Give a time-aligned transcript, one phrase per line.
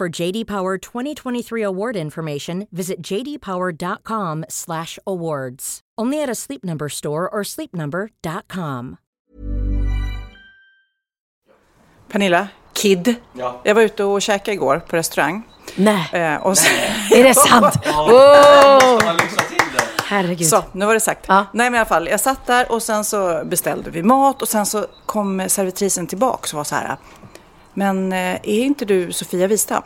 [0.00, 5.80] For JD Power 2023 award information, visit jdpower.com/awards.
[6.00, 8.96] Only at a Sleep Number store or sleepnumber.com.
[12.12, 13.14] Pernilla, Kid.
[13.32, 13.60] Ja.
[13.64, 15.42] Jag var ute och käkade igår på restaurang.
[15.76, 16.66] Nej, Eh, och så,
[17.14, 17.74] är det sant?
[17.84, 19.08] Ja, det.
[20.04, 20.46] herregud.
[20.46, 21.24] så, nu var det sagt.
[21.28, 21.46] Ja.
[21.52, 24.48] Nej men i alla fall, jag satt där och sen så beställde vi mat och
[24.48, 26.96] sen så kom servitrisen tillbaka och var så här.
[27.74, 29.82] Men eh, är inte du Sofia Wistam?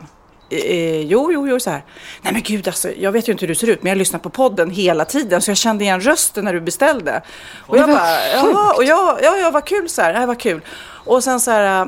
[0.51, 1.83] Eh, jo, jo, jo, så här.
[2.21, 4.19] Nej men gud alltså, jag vet ju inte hur du ser ut, men jag lyssnar
[4.19, 7.21] på podden hela tiden så jag kände igen rösten när du beställde.
[7.67, 10.35] Och jag bara, ja, och jag, ja, ja, vad kul så här, det här var
[10.35, 10.61] kul.
[11.05, 11.87] Och sen så här, eh,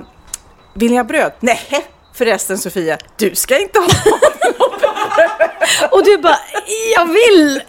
[0.73, 1.31] vill ni ha bröd?
[1.39, 1.59] Nej,
[2.13, 3.87] förresten Sofia, du ska inte ha
[5.91, 6.39] Och du bara,
[6.95, 7.61] jag vill!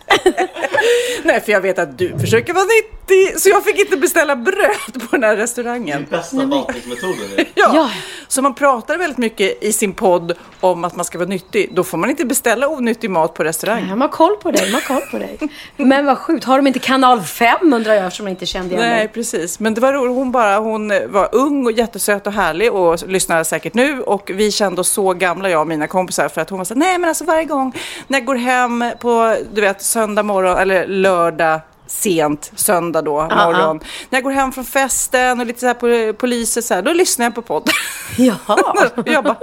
[1.23, 2.65] Nej, för jag vet att du försöker vara
[3.09, 6.07] nyttig, så jag fick inte beställa bröd på den här restaurangen.
[6.11, 7.19] Bästa bakningsmetoden.
[7.37, 7.71] är- Ja.
[7.75, 7.91] Ja.
[8.29, 11.71] Så man pratar väldigt mycket i sin podd om att man ska vara nyttig.
[11.75, 13.89] Då får man inte beställa onyttig mat på restaurang.
[13.89, 15.39] De har koll på dig, de har koll på dig.
[15.77, 18.99] Men vad sjukt, har de inte kanal 5 undrar jag som inte kände igen Nej,
[18.99, 19.09] dig?
[19.09, 19.61] precis.
[19.61, 20.17] Men det var roligt.
[20.17, 24.03] Hon, bara, hon var ung och jättesöt och härlig och lyssnar säkert nu.
[24.03, 26.75] Och vi kände oss så gamla, jag och mina kompisar, för att hon var så
[26.75, 27.73] nej men alltså varje gång
[28.07, 33.81] när jag går hem på, du vet, söndag morgon eller lördag sent söndag då, morgon.
[34.11, 36.93] När jag går hem från festen och lite så här på poliser så här, då
[36.93, 37.75] lyssnar jag på podden.
[38.19, 38.89] Jaha.
[39.07, 39.37] Jag bara,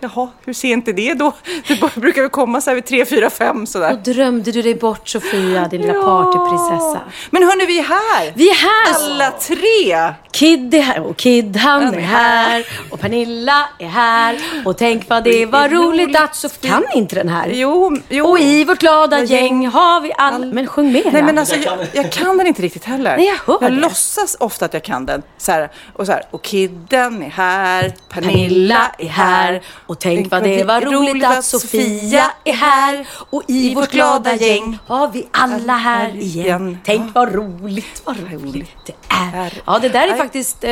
[0.00, 1.32] jaha, hur sent är det då?
[1.68, 3.92] Det brukar väl komma så här vid tre, fyra, fem sådär.
[3.92, 7.00] Och drömde du dig bort Sofia, din lilla partyprinsessa?
[7.30, 8.32] Men hörni, vi är här!
[8.34, 9.04] Vi är här!
[9.04, 10.14] Alla tre!
[10.32, 15.24] Kid är här och Kid han är här och Pernilla är här och tänk vad
[15.24, 16.70] det var roligt att Sofia...
[16.70, 17.48] Kan inte den här?
[17.48, 18.26] Jo, jo.
[18.26, 20.46] Och i vårt glada gäng har vi alla...
[20.46, 23.16] Men sjung med Nej men alltså jag, jag kan den inte riktigt heller.
[23.16, 23.80] Nej, jag hör jag det.
[23.80, 25.22] låtsas ofta att jag kan den.
[25.38, 30.42] Så här, och så här, och kidden är här, Pernilla är här och tänk vad
[30.42, 35.76] det var roligt att Sofia är här och i vårt glada gäng har vi alla
[35.76, 36.78] här igen.
[36.84, 39.52] Tänk vad roligt, vad roligt det är.
[39.66, 40.70] Ja, det där är faktiskt, eh,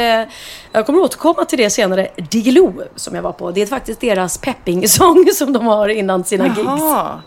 [0.73, 3.51] jag kommer återkomma till det senare, Diggiloo som jag var på.
[3.51, 6.59] Det är faktiskt deras peppingsång som de har innan sina gigs.
[6.59, 7.21] Jaha.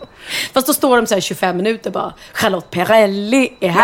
[0.52, 2.12] Fast då står de så här 25 minuter bara.
[2.32, 3.77] Charlotte Perrelli är här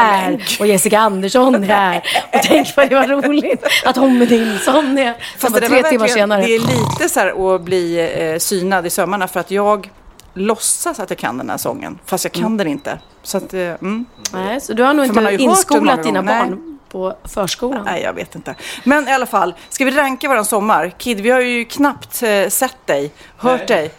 [0.60, 2.02] och Jessica Andersson är här.
[2.32, 5.14] Och tänk vad det var roligt att Homme Nilsson är.
[5.40, 6.42] Var det tre timmar senare.
[6.42, 9.90] Det är lite så här att bli eh, synad i sömmarna för att jag
[10.34, 11.98] låtsas att jag kan den här sången.
[12.04, 12.98] Fast jag kan den inte.
[13.22, 14.04] Så att, eh, mm.
[14.32, 17.84] Nej, så du har nog För har inte många inskolat dina barn på förskolan.
[17.84, 18.54] Nej, jag vet inte.
[18.84, 20.92] Men i alla fall, ska vi ranka våran sommar?
[20.98, 23.90] Kid, vi har ju knappt eh, sett dig, hört dig.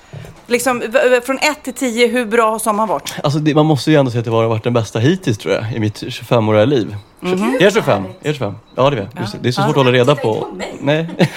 [0.47, 0.81] Liksom,
[1.25, 3.13] från 1 till 10, hur bra har sommaren varit?
[3.23, 5.53] Alltså det, man måste ju ändå säga att det har varit den bästa hittills tror
[5.53, 6.95] jag, i mitt 25-åriga liv.
[7.22, 8.03] Är jag 25?
[8.03, 8.55] Är jag 25?
[8.75, 9.09] Ja, det är det.
[9.41, 10.47] Det är så svårt att hålla reda på.
[10.79, 11.09] Nej.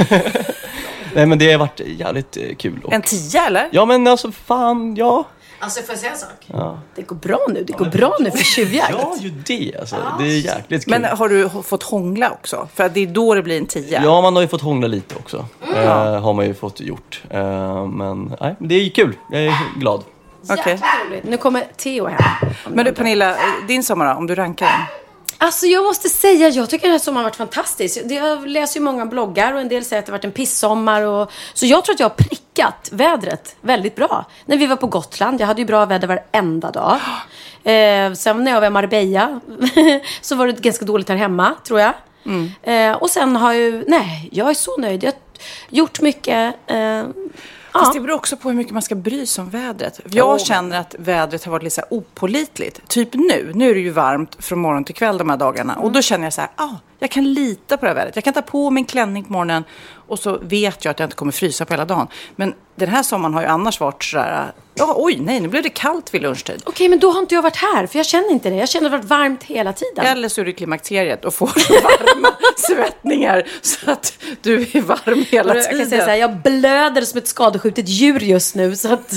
[1.15, 2.81] Nej, men det har varit jävligt eh, kul.
[2.85, 2.93] Och...
[2.93, 3.69] En 10 eller?
[3.71, 5.25] Ja, men alltså fan, ja.
[5.61, 6.75] Alltså får jag säga en sak?
[6.95, 7.65] Det går bra nu.
[7.65, 8.95] Det går bra nu för tjuvjakt.
[8.99, 9.97] Ja, ju det alltså.
[10.19, 10.91] Det är jäkligt kul.
[11.01, 12.69] Men har du fått hångla också?
[12.75, 14.03] För att det är då det blir en 10.
[14.03, 15.47] Ja, man har ju fått hångla lite också.
[15.75, 17.23] Eh, har man ju fått gjort.
[17.31, 19.17] Eh, men nej, det är ju kul.
[19.31, 20.05] Jag är glad.
[20.51, 20.81] Okej.
[21.09, 21.25] Roligt.
[21.25, 22.51] Nu kommer Theo hem.
[22.69, 23.39] Men du Pernilla, eh,
[23.69, 24.98] din sommar då, om du rankar den?
[25.41, 27.99] Alltså jag måste säga, jag tycker den här sommaren har varit fantastisk.
[28.09, 31.03] Jag läser ju många bloggar och en del säger att det har varit en pissommar.
[31.03, 31.33] Och...
[31.55, 34.25] Så jag tror att jag har prickat vädret väldigt bra.
[34.47, 37.01] När vi var på Gotland, jag hade ju bra väder varenda dag.
[37.65, 39.41] Eh, sen när jag var i Marbella
[40.21, 41.93] så var det ganska dåligt här hemma, tror jag.
[42.63, 45.05] Eh, och sen har jag ju, nej, jag är så nöjd.
[45.05, 45.19] Jag har
[45.71, 46.55] gjort mycket.
[46.67, 47.03] Eh,
[47.79, 48.01] Fast ja.
[48.01, 50.01] det beror också på hur mycket man ska bry sig om vädret.
[50.11, 52.89] Jag känner att vädret har varit lite så här opålitligt.
[52.89, 53.53] Typ nu.
[53.55, 55.77] Nu är det ju varmt från morgon till kväll de här dagarna.
[55.77, 58.17] Och då känner jag så här, ah, Jag kan lita på det här vädret.
[58.17, 59.65] Jag kan ta på mig en klänning på morgonen
[60.09, 62.07] och så vet jag att jag inte kommer frysa på hela dagen.
[62.37, 65.69] Men den här sommaren har ju annars varit sådär, ja oj nej nu blev det
[65.69, 66.63] kallt vid lunchtid.
[66.67, 68.57] Okej, men då har inte jag varit här, för jag känner inte det.
[68.57, 70.07] Jag känner att det har varit varmt hela tiden.
[70.07, 71.47] Eller så är du i klimakteriet och får
[71.83, 74.13] varma svettningar så att
[74.43, 75.91] du är varm hela jag kan tiden.
[75.91, 78.77] säga så här, jag blöder som ett skadeskjutet djur just nu.
[78.77, 79.13] Så att,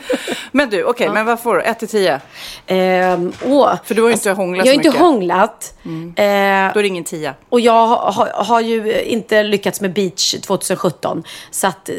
[0.52, 1.62] Men du, okej, men vad får du?
[1.62, 2.20] 1 till 10?
[2.66, 3.74] ehm, åh.
[3.84, 5.00] För du har ju inte hånglat jag har så inte mycket.
[5.02, 5.74] hånglat.
[5.84, 7.34] Eh, Då är det ingen 10.
[7.48, 11.22] och jag har, har, har ju inte lyckats med beach 2017.
[11.50, 11.94] Så att eh,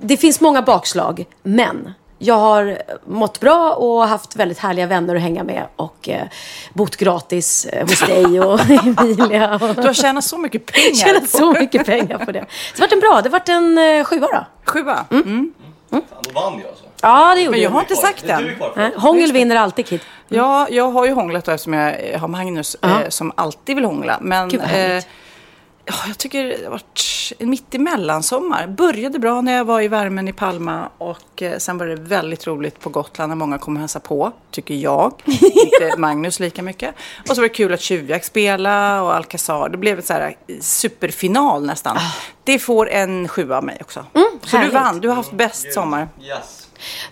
[0.00, 1.24] det finns många bakslag.
[1.42, 5.66] Men jag har mått bra och haft väldigt härliga vänner att hänga med.
[5.76, 6.22] Och eh,
[6.72, 9.54] bott gratis eh, hos dig och Emilia.
[9.54, 10.94] Och Du har tjänat så mycket pengar.
[11.04, 12.46] tjänat på- så mycket pengar på det.
[12.74, 13.20] Så det vart en bra.
[13.22, 14.46] Det vart en eh, sjua då.
[14.72, 15.04] Sjua.
[15.10, 15.52] Mm.
[15.90, 16.84] Fan, då vann jag alltså.
[17.02, 17.74] Ja, det gjorde Men jag du.
[17.74, 18.50] har inte sagt Det den.
[18.76, 20.00] Nej, Hångel vinner alltid, Kid.
[20.28, 24.18] Ja, jag har ju hånglat eftersom jag har Magnus eh, som alltid vill hångla.
[24.20, 25.02] Men Gud, vad eh,
[25.84, 28.66] jag tycker det har varit en mittemellan-sommar.
[28.66, 32.46] Började bra när jag var i värmen i Palma och eh, sen var det väldigt
[32.46, 35.12] roligt på Gotland när många kom och hälsa på, tycker jag.
[35.24, 36.94] Inte Magnus lika mycket.
[37.28, 39.68] Och så var det kul att Tjuvjakt spela och Alcazar.
[39.68, 41.96] Det blev ett så här superfinal nästan.
[42.44, 44.06] Det får en sjua av mig också.
[44.44, 44.70] så du Ah.
[44.70, 46.08] vann, du har haft bäst sommar.
[46.22, 46.59] Yes.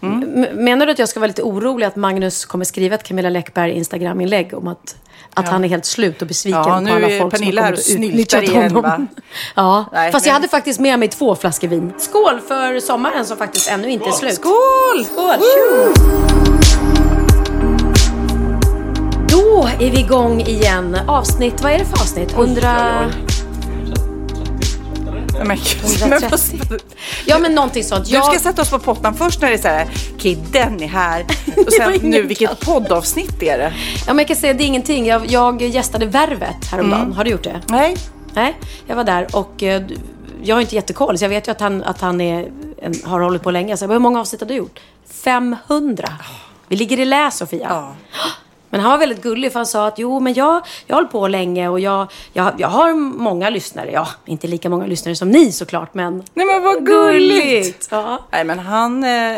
[0.03, 3.31] M- Menar du att jag ska vara lite orolig att Magnus kommer skriva ett Camilla
[3.31, 4.97] Läckberg Instagram-inlägg om att,
[5.35, 7.89] att han är helt slut och besviken Ja, på alla folk Pernilla som har kommit
[7.89, 8.83] och utnyttjat igen, honom?
[8.83, 9.07] va?
[9.55, 11.93] Ja, Nej, fast jag men- hade faktiskt med mig två flaskor vin.
[11.99, 14.35] Skål för sommaren som faktiskt ännu inte är slut.
[14.35, 15.05] Skål!
[15.13, 15.37] Skål!
[19.29, 20.97] Då är vi igång igen.
[21.09, 22.33] Avsnitt, vad är det för avsnitt?
[22.33, 22.61] 100...
[22.63, 23.09] Nej,
[25.45, 26.61] Men, gud, men, 130.
[27.27, 28.05] Ja, men någonting sånt.
[28.07, 29.89] Du Jag- ska sätta oss på pottan först när det är så här,
[30.19, 31.25] Kidden är här.
[31.67, 33.73] Och sen ingen nu, vilket poddavsnitt är det?
[34.07, 35.07] Ja, men jag kan säga det är ingenting.
[35.07, 37.03] Jag, jag gästade Värvet häromdagen.
[37.03, 37.17] Mm.
[37.17, 37.61] Har du gjort det?
[37.69, 37.97] Nej,
[38.35, 38.57] Nej,
[38.87, 39.97] jag var där och eh, du-
[40.43, 41.19] jag har inte jättekoll.
[41.19, 42.49] Så jag vet ju att han, att han är,
[42.83, 43.77] en, har hållit på länge.
[43.77, 44.81] Så jag bara, hur många avsnitt har du gjort?
[45.25, 46.09] 500.
[46.69, 47.67] Vi ligger i lä, Sofia.
[47.71, 47.95] Ja.
[48.71, 51.29] Men han var väldigt gullig för han sa att jo, men jag, jag har på
[51.29, 53.91] länge och jag, jag, jag har många lyssnare.
[53.93, 57.89] Ja, inte lika många lyssnare som ni såklart, men Nej men vad gulligt!
[57.91, 58.27] Ja.
[58.33, 59.37] Nej men han eh,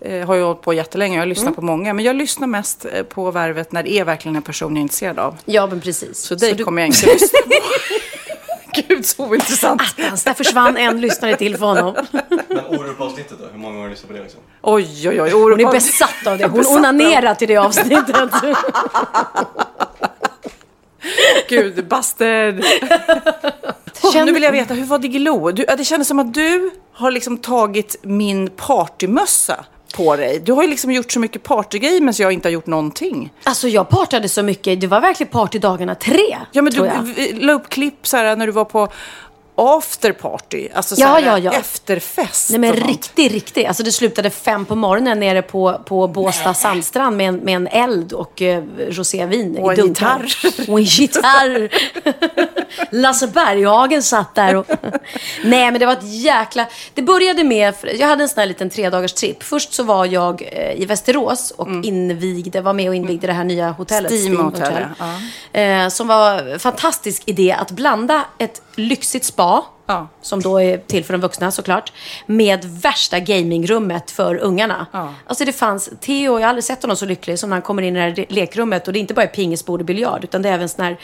[0.00, 1.54] eh, har ju hållit på jättelänge, jag har lyssnat Mm.
[1.54, 1.92] på många.
[1.94, 4.82] Men jag lyssnar mest eh, på Värvet när det är verkligen en person jag är
[4.82, 5.36] intresserad av.
[5.44, 6.18] ja, men precis.
[6.18, 7.50] Så dig du- kommer jag inte lyssna på.
[8.88, 9.82] Gud så ointressant.
[9.82, 11.94] Attans, där försvann en lyssnare till för honom.
[12.48, 13.46] Men Orup-avsnittet då?
[13.52, 14.40] Hur många gånger har du lyssnat på det liksom?
[14.62, 15.30] Oj oj oj.
[15.30, 16.46] Hon är besatt av det.
[16.46, 18.16] Hon onanerar till det avsnittet.
[21.48, 22.64] Gud, bastard.
[24.12, 25.50] Känner- Nu vill jag veta, hur var Diggiloo?
[25.52, 29.64] Du, det kändes som att du har liksom tagit min partymössa
[29.94, 30.40] på dig.
[30.44, 33.32] Du har ju liksom gjort så mycket partygrejer men jag inte har gjort någonting.
[33.44, 34.80] Alltså jag partade så mycket.
[34.80, 36.36] Det var verkligen partydagarna tre.
[36.52, 37.42] Ja, men du jag.
[37.42, 38.88] la upp klipp så här när du var på
[39.54, 41.52] afterparty, alltså så Ja, ja, ja.
[41.52, 42.50] efterfest.
[42.50, 43.66] Nej men riktigt, riktigt.
[43.68, 47.66] Alltså det slutade fem på morgonen nere på, på Båstad sandstrand med en, med en
[47.66, 50.22] eld och eh, rosévin Och i en dunkar.
[50.22, 50.70] gitarr.
[50.72, 51.68] Och en gitarr.
[52.90, 54.66] Lasse Berghagen satt där och...
[55.44, 56.66] Nej men det var ett jäkla...
[56.94, 57.74] Det började med...
[57.98, 59.42] Jag hade en sån här liten tredagars tripp.
[59.42, 63.44] Först så var jag eh, i Västerås och invigde, var med och invigde det här
[63.44, 64.10] nya hotellet.
[64.12, 64.22] Mm.
[64.22, 64.84] Steam Hotel,
[65.52, 69.41] Eh, som var en fantastisk idé att blanda ett lyxigt spa
[69.86, 70.08] Ja.
[70.22, 71.92] som då är till för de vuxna såklart,
[72.26, 74.86] med värsta gamingrummet för ungarna.
[74.92, 75.14] Ja.
[75.26, 77.82] Alltså det fanns, Theo, jag har aldrig sett honom så lycklig som när han kommer
[77.82, 80.48] in i det här lekrummet och det är inte bara pingisbord och biljard utan det
[80.48, 80.96] är även sån här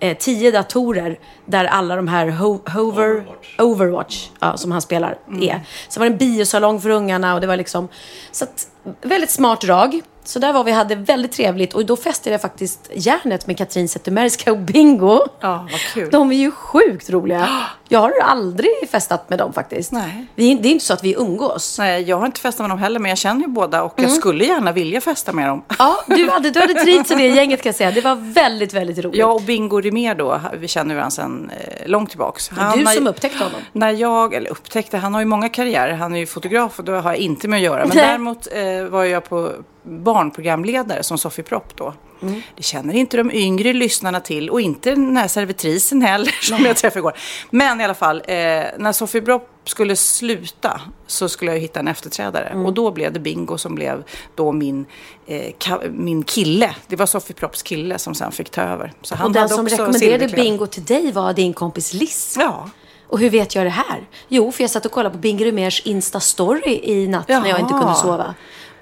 [0.00, 3.58] eh, tio datorer där alla de här ho- hover, Overwatch.
[3.58, 5.60] Overwatch, ja, som han spelar är.
[5.88, 7.88] Sen var det en biosalong för ungarna och det var liksom,
[8.32, 8.66] så att,
[9.02, 10.00] väldigt smart drag.
[10.26, 13.88] Så där var vi, hade väldigt trevligt och då festade jag faktiskt järnet med Katrin
[13.88, 15.20] Zetterbergska och Bingo.
[15.40, 16.10] Ja, vad kul.
[16.10, 17.48] De är ju sjukt roliga.
[17.88, 19.92] Jag har aldrig festat med dem faktiskt.
[19.92, 20.26] Nej.
[20.34, 21.78] Vi, det är inte så att vi umgås.
[21.78, 24.10] Nej, jag har inte festat med dem heller, men jag känner ju båda och Mm.
[24.10, 25.62] jag skulle gärna vilja festa med dem.
[25.78, 27.90] Ja, du hade, du hade trivts i det gänget kan jag säga.
[27.90, 29.18] Det var väldigt, väldigt roligt.
[29.18, 32.50] Jag och Bingo Rimér då, vi känner varandra sedan eh, långt tillbaks.
[32.58, 33.60] är du som upptäckte honom.
[33.72, 35.92] När jag, eller upptäckte, han har ju många karriärer.
[35.94, 37.86] Han är ju fotograf och då har jag inte med att göra.
[37.86, 38.06] Men Nej.
[38.06, 41.94] däremot eh, var jag på barnprogramledare som Sofie Propp då.
[42.22, 42.42] Mm.
[42.56, 46.76] Det känner inte de yngre lyssnarna till och inte den här servitrisen heller som jag
[46.76, 47.12] träffade igår.
[47.50, 48.34] Men i alla fall, eh,
[48.78, 52.46] när Sofie Propp skulle sluta så skulle jag hitta en efterträdare.
[52.48, 52.66] Mm.
[52.66, 54.04] Och då blev det Bingo som blev
[54.34, 54.86] då min,
[55.26, 56.74] eh, ka- min kille.
[56.86, 58.92] Det var Sofie Propps kille som sen fick ta över.
[59.02, 60.28] Så han Och den som rekommenderade.
[60.28, 62.36] Bingo till dig var din kompis Liz.
[62.40, 62.68] Ja.
[63.08, 64.08] Och hur vet jag det här?
[64.28, 67.72] Jo, för jag satt och kollade på Bingo Rimérs Insta-story i natt när jag inte
[67.74, 67.80] Jaha.
[67.82, 68.34] kunde sova.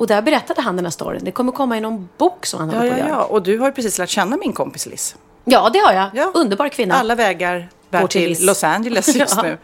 [0.03, 1.21] Och där berättade han den här storyn.
[1.25, 3.19] Det kommer komma i någon bok som han Ja, håller på ja, att göra.
[3.19, 3.25] ja.
[3.25, 5.17] Och du har ju precis lärt känna min kompis Liz.
[5.45, 6.11] Ja, det har jag.
[6.15, 6.31] Ja.
[6.35, 6.95] Underbar kvinna.
[6.95, 8.47] Alla vägar bär till till.
[8.47, 9.43] Los Angeles just Ja.
[9.43, 9.59] nu.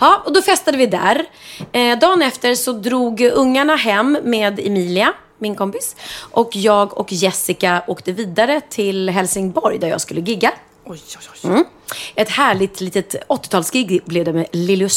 [0.00, 1.24] Ja, och då festade vi där.
[1.72, 5.96] Eh, dagen efter så drog ungarna hem med Emilia, min kompis.
[6.30, 10.52] Och jag och Jessica åkte vidare till Helsingborg där jag skulle gigga.
[10.90, 11.50] Oj, oj, oj.
[11.50, 11.64] Mm.
[12.14, 14.90] Ett härligt litet 80-talsgig blev det med Lili och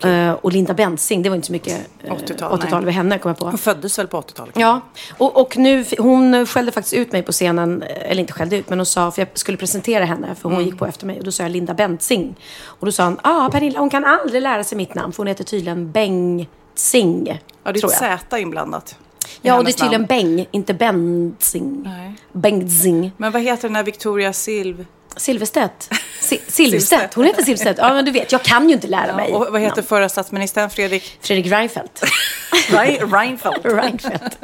[0.00, 0.10] kul.
[0.10, 1.22] eh, och Linda Bensing.
[1.22, 2.84] Det var inte så mycket eh, 80-tal, 80-tal nej.
[2.84, 3.44] vid henne, kom jag på.
[3.46, 4.54] Hon föddes väl på 80-talet?
[4.58, 4.80] Ja,
[5.18, 8.78] och, och nu, hon skällde faktiskt ut mig på scenen, eller inte skällde ut, men
[8.78, 11.32] hon sa, för jag skulle presentera henne, för hon gick på efter mig, och då
[11.32, 12.34] sa jag Linda Bensing.
[12.64, 15.26] Och då sa hon, ah Pernilla, hon kan aldrig lära sig mitt namn, för hon
[15.26, 17.40] heter tydligen Bengtzing.
[17.64, 18.20] Ja, det är ett.
[18.20, 18.96] Z inblandat.
[19.42, 20.06] Ja, och det är tydligen.
[20.06, 21.82] Beng, inte Benzing.
[21.84, 22.12] Nej.
[22.32, 23.12] Bengtzing.
[23.16, 24.86] Men vad heter den här Victoria Silv?
[25.16, 25.90] Silverstedt.
[26.20, 27.14] Si- Silverstedt.
[27.14, 27.78] Hon heter Silverstedt.
[27.82, 29.32] Ja, men du vet, jag kan ju inte lära mig.
[29.32, 29.86] Och vad heter namn.
[29.86, 30.70] förra statsministern?
[30.70, 32.02] Fredrik Fredrik Reinfeldt.
[32.68, 33.60] Rein- Reinfeldt.
[33.64, 34.38] Reinfeldt.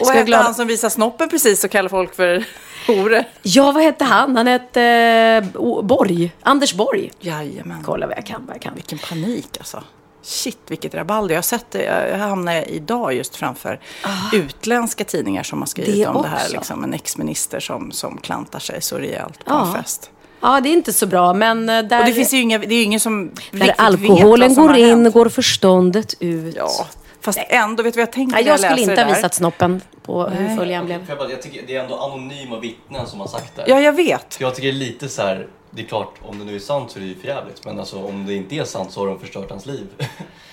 [0.00, 2.44] Och vad hette glad- han som visar snoppen precis och kallar folk för
[2.86, 3.24] horor?
[3.42, 4.36] Ja, vad hette han?
[4.36, 6.32] Han hette eh, Borg.
[6.42, 7.10] Anders Borg.
[7.20, 7.82] Jajamän.
[7.84, 8.74] Kolla vad jag kan, vad jag kan.
[8.74, 9.82] Vilken panik alltså.
[10.22, 11.34] Shit, vilket rabalder.
[11.34, 11.82] Jag har sett det.
[12.10, 13.80] Jag hamnade idag just framför
[14.32, 16.36] utländska tidningar som har skrivit Det om det här.
[16.44, 16.52] också.
[16.56, 19.74] Liksom, en exminister som, som klantar sig så rejält på en Ja.
[19.82, 20.10] fest.
[20.42, 22.74] Ja, det är inte så bra, men eh, där, Och det finns ju inga, det
[22.74, 26.54] är ingen som där alkoholen går in går förståndet ut.
[26.56, 26.86] Ja,
[27.20, 29.80] fast ändå, vet du vad jag tänker Nej, när jag skulle inte ha visat snoppen
[30.02, 31.06] på hur full jag blev.
[31.08, 33.64] Jag, jag tycker det är ändå anonyma vittnen som har sagt det.
[33.66, 34.36] Ja, jag vet.
[34.40, 36.90] Jag tycker det är lite så här, det är klart om det nu är sant
[36.90, 37.64] så är det ju förjävligt.
[37.64, 39.86] Men alltså om det inte är sant så har de förstört hans liv.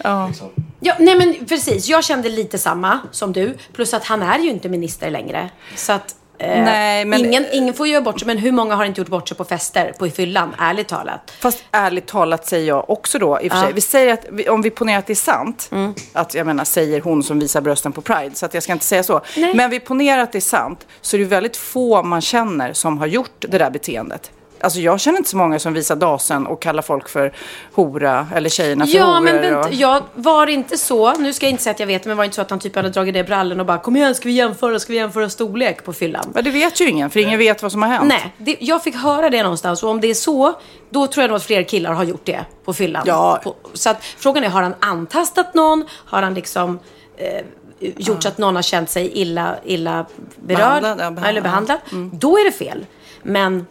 [0.03, 0.27] Ja.
[0.27, 0.49] liksom.
[0.79, 1.87] Ja, nej men precis.
[1.87, 3.57] Jag kände lite samma som du.
[3.73, 5.49] Plus att han är ju inte minister längre.
[5.75, 8.27] Så att eh, Nej, men- ingen, ingen får göra bort sig.
[8.27, 11.31] Men hur många har inte gjort bort sig på fester, på fyllan, ärligt talat?
[11.39, 13.73] Fast ärligt talat säger jag också då, i och för sig.
[13.73, 15.93] Vi säger att, om vi ponerar att det är sant, Mm.
[16.13, 18.85] att jag menar säger hon som visar brösten på Pride, så att jag ska inte
[18.85, 19.21] säga så.
[19.37, 19.53] Nej.
[19.55, 22.97] Men vi ponerar att det är sant, så är det väldigt få man känner som
[22.97, 24.31] har gjort det där beteendet.
[24.61, 27.33] Alltså jag känner inte så många som visar dasen och kallar folk för
[27.73, 29.19] hora, eller tjejerna för Ja, horor.
[29.19, 29.73] men vänta, och...
[29.73, 31.13] jag var det inte så.
[31.13, 32.59] Nu ska jag inte säga att jag vet, men var det inte så att han
[32.59, 35.29] typ hade dragit ner brallen och bara kom igen, ska vi jämföra, ska vi jämföra
[35.29, 36.25] storlek på fyllan?
[36.33, 38.07] Men det vet ju ingen, för ingen vet vad som har hänt.
[38.07, 40.53] Nej, det, jag fick höra det någonstans och om det är så,
[40.89, 43.03] då tror jag nog att fler killar har gjort det på fyllan.
[43.05, 43.39] Ja.
[43.43, 45.85] På, så att frågan är, har han antastat någon?
[46.05, 46.79] Har han liksom
[47.17, 47.41] eh,
[47.79, 50.57] gjort så att någon har känt sig illa, illa berörd?
[50.57, 51.17] Behandlad, ja, behandlad.
[51.17, 51.29] Mm.
[51.29, 51.79] Eller behandlad?
[52.13, 52.85] Då är det fel.
[53.23, 53.65] Men, ja.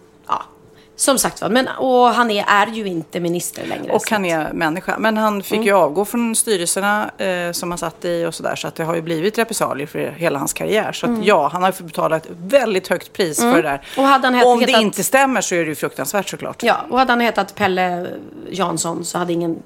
[0.99, 3.93] Som sagt var, men, och han är, är ju inte minister längre.
[3.93, 4.99] Och han är människa.
[4.99, 5.67] Men han fick Mm.
[5.67, 8.57] ju avgå från styrelserna eh, som han satt i och sådär.
[8.57, 10.93] Så att det har ju blivit repressalier för hela hans karriär.
[10.93, 11.23] Så att Mm.
[11.25, 13.87] ja, han har ju fått betala ett väldigt högt pris för det där.
[13.97, 16.63] Och hade han het- Om det hetat- inte stämmer så är det ju fruktansvärt såklart.
[16.63, 18.07] Ja, och hade han hetat Pelle
[18.51, 19.63] Jansson så hade ingen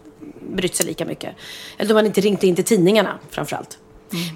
[0.53, 1.35] brytt sig lika mycket.
[1.79, 3.79] Eller de hade inte ringt in till tidningarna framförallt.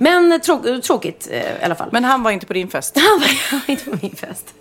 [0.00, 1.88] Men eh, trå- tråkigt eh, i alla fall.
[1.92, 2.96] Men han var inte på din fest.
[2.96, 4.54] Han var han var inte på min fest.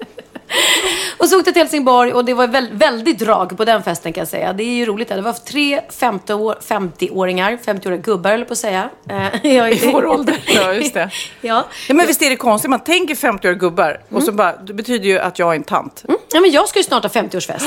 [1.18, 4.14] och så åkte jag till Helsingborg och det var väl, väldigt drag på den festen
[4.14, 4.54] kan jag säga.
[4.54, 5.08] Det är ju roligt.
[5.10, 8.90] Det var tre 50-år 50-åringar, 50-åriga gubbar eller på att säga.
[9.10, 9.18] Eh,
[9.56, 10.36] jag är- I vår ålder.
[10.56, 11.10] Ja, just det.
[11.42, 11.66] ja.
[11.88, 15.06] Ja, men visst är det konstigt, man tänker 50-åriga gubbar och så bara, det betyder
[15.06, 16.04] ju att jag är en tant.
[16.34, 17.66] ja, men jag ska ju snart ha 50-årsfest.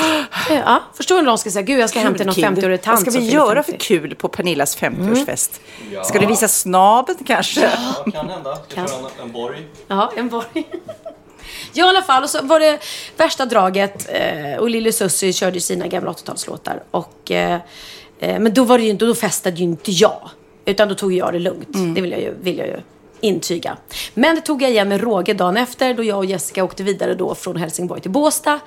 [0.49, 2.63] Ja, förstår du när de ska säga, gud jag ska hem till någon Kul, kid.
[2.63, 5.59] 50-årig tant Vad ska vi göra 50." för kul på Pernillas 50-årsfest?
[6.03, 7.61] Ska du visa snabeln kanske?
[8.05, 8.55] Ja, kan hända.
[8.69, 9.67] Ska jag köra en, en borg?
[9.87, 10.47] Ja, en borg.
[11.77, 12.23] Ja, i alla fall.
[12.23, 12.79] Och så var det
[13.17, 14.09] värsta draget.
[14.09, 16.83] Eh, och Lille Susie körde sina gamla 80-talslåtar.
[16.91, 17.59] Och, eh,
[18.19, 20.29] eh, men då, var det ju inte, då festade ju inte jag.
[20.65, 21.95] Utan då tog jag det lugnt.
[21.95, 22.77] Det vill jag, ju, vill jag ju
[23.21, 23.77] intyga.
[24.13, 25.93] Men det tog jag igen med råge dagen efter.
[25.93, 28.59] Då jag och Jessica åkte vidare då från Helsingborg till Båstad.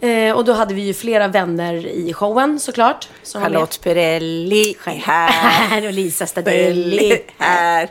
[0.00, 3.08] Eh, och då hade vi ju flera vänner i showen såklart.
[3.22, 3.42] som.
[3.42, 5.28] Charlotte Perrelli är här.
[5.30, 7.90] Här och Lisa Stadelli här.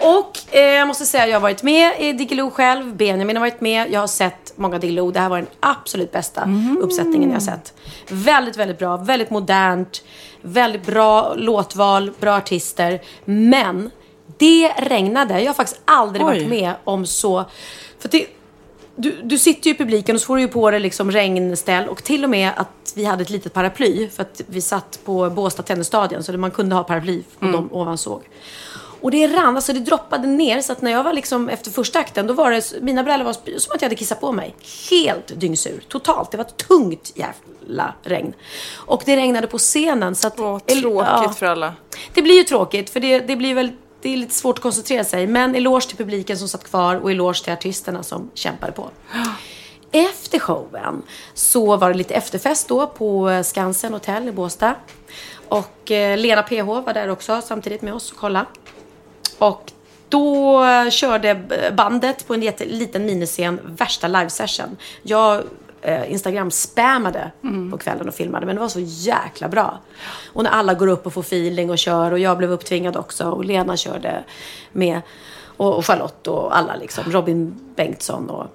[0.00, 2.96] och eh, jag måste säga, jag har varit med i Diggiloo själv.
[2.96, 3.90] Benjamin har varit med.
[3.92, 5.10] Jag har sett många Diggiloo.
[5.10, 6.48] Det här var den absolut bästa
[6.80, 7.74] uppsättningen jag har sett.
[8.08, 8.96] Väldigt, väldigt bra.
[8.96, 10.04] Väldigt modernt.
[10.42, 13.00] Väldigt bra låtval, bra artister.
[13.24, 13.90] Men
[14.38, 15.40] det regnade.
[15.40, 16.34] Jag har faktiskt aldrig Oj.
[16.34, 17.44] varit med om så...
[17.98, 18.26] För det,
[18.96, 21.88] du, du sitter ju i publiken och så får du ju på dig liksom regnställ
[21.88, 25.30] och till och med att vi hade ett litet paraply för att vi satt på
[25.30, 28.22] Båstad tennisstadion så man kunde ha paraply och de ovansåg.
[29.00, 31.98] Och det rann, alltså det droppade ner så att när jag var liksom efter första
[31.98, 34.54] akten då var det, mina brallor var som att jag hade kissat på mig.
[34.90, 36.30] Helt dyngsur, totalt.
[36.30, 38.32] Det var ett tungt jävla regn.
[38.74, 40.40] Och det regnade på scenen så att...
[40.40, 41.34] Åh, tråkigt ja.
[41.38, 41.74] för alla.
[42.14, 43.72] Det blir ju tråkigt för det, det blir väl
[44.04, 45.26] det är lite svårt att koncentrera sig.
[45.26, 48.90] Men eloge till publiken som satt kvar och eloge till artisterna som kämpade på.
[49.92, 51.02] Efter showen
[51.34, 54.74] så var det lite efterfest då på eh, Skansen hotell i Båstad.
[55.48, 58.46] Och eh, Lena PH var där också samtidigt med oss och kolla.
[59.38, 59.72] Och
[60.08, 61.42] då eh, körde
[61.76, 64.76] bandet på en liten miniscen värsta livesession.
[65.02, 65.44] Jag
[65.84, 67.30] eh, Instagram-spammade
[67.70, 68.46] på kvällen och filmade.
[68.46, 69.78] Men det var så jäkla bra.
[70.32, 72.12] Och när alla går upp och får feeling och kör.
[72.12, 73.30] Och jag blev upptvingad också.
[73.30, 74.24] Och Lena körde
[74.72, 75.00] med.
[75.56, 77.04] Och, och Charlotte och alla liksom.
[77.12, 78.46] Robin Bengtsson och...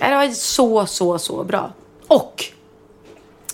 [0.00, 1.72] Ja, det var så, så, så bra.
[2.06, 2.44] Och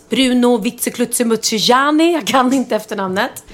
[0.09, 3.45] Bruno Vitseklutsimutsiani, jag kan inte efternamnet.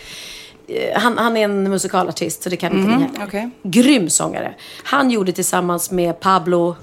[0.69, 3.25] Eh, Han, han är en musikalartist, så det kan inte ni heller.
[3.27, 3.51] okej.
[3.63, 4.55] Grym sångare.
[4.85, 6.77] Han gjorde tillsammans med Pablo...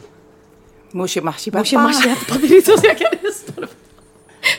[0.96, 3.68] Mushi mashi Mushi Mashi Papirito, så jag kan det stå det.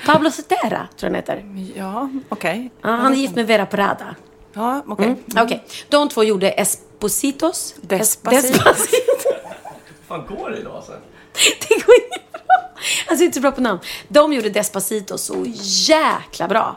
[0.07, 1.45] Pablo Cetera, tror jag han heter.
[1.77, 2.71] Ja, okej.
[2.83, 4.15] Ja, han är gift med Vera Parada.
[4.53, 5.07] Ja, okej.
[5.07, 5.45] Mm.
[5.45, 7.75] Okej, de två gjorde Espositos.
[7.81, 8.49] Despacito.
[8.49, 9.29] Es- Despacito.
[10.09, 10.93] fan går det idag alltså?
[11.69, 12.71] Det går inget bra.
[13.07, 13.81] Han är inte så bra på namn.
[14.09, 15.45] De gjorde Despacito så
[15.89, 16.77] jäkla bra.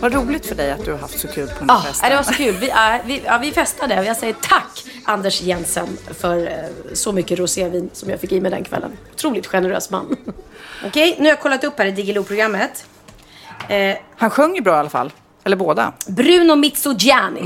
[0.00, 2.10] Vad roligt för dig att du har haft så kul på den här Ja, festen.
[2.10, 2.54] det var så kul.
[2.60, 5.88] Vi, ja, vi, ja, vi festade och jag säger tack Anders Jensen
[6.18, 6.54] för eh,
[6.94, 8.92] så mycket rosévin som jag fick i mig den kvällen.
[9.14, 10.16] Otroligt generös man.
[10.86, 12.84] Okej, nu har jag kollat upp här i Diggiloo-programmet.
[13.68, 15.12] Eh, Han sjöng ju bra i alla fall.
[15.44, 15.92] Eller båda.
[16.06, 17.44] Bruno Mitsogiannis.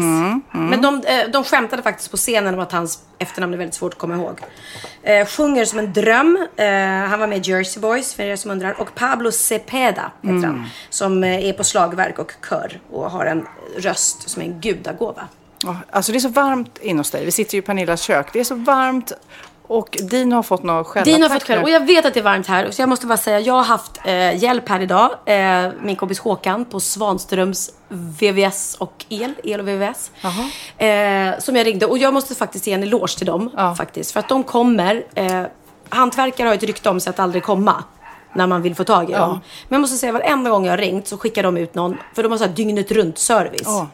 [0.53, 3.93] Men de, eh, de skämtade faktiskt på scenen om att hans efternamn är väldigt svårt
[3.93, 4.41] att komma ihåg.
[5.03, 6.47] Eh, sjunger som en dröm.
[6.57, 6.67] Eh,
[7.11, 8.81] han var med i Jersey Boys, för er som undrar.
[8.81, 10.67] Och Pablo Cepeda heter han.
[10.91, 13.47] Som eh, är på slagverk och kör och har en
[13.79, 15.29] röst som är en gudagåva.
[15.91, 17.25] Alltså det är så varmt inne hos dig.
[17.25, 18.33] Vi sitter ju i Pernillas kök.
[18.33, 19.13] Det är så varmt.
[19.75, 21.62] Och Dino har fått något självattack Dino har fått själv.
[21.62, 22.71] Och jag vet att det är varmt här.
[22.71, 25.11] Så jag måste bara säga, jag har haft eh, hjälp här idag.
[25.26, 29.35] Eh, min kompis Håkan på Svanströms VVS och el.
[29.45, 30.11] El och VVS.
[30.78, 31.87] Eh, som jag ringde.
[31.87, 33.50] Och jag måste faktiskt ge en eloge till dem.
[33.57, 33.75] Ja.
[33.75, 34.12] Faktiskt.
[34.12, 35.04] För att de kommer.
[35.14, 35.43] Eh,
[35.88, 37.85] hantverkare har ju ett rykte om sig att aldrig komma.
[38.35, 39.31] När man vill få tag i dem.
[39.69, 41.97] Men jag måste säga, varenda gång jag har ringt så skickar de ut någon.
[42.15, 43.63] För de har så här dygnet runt service.
[43.65, 43.89] Ja.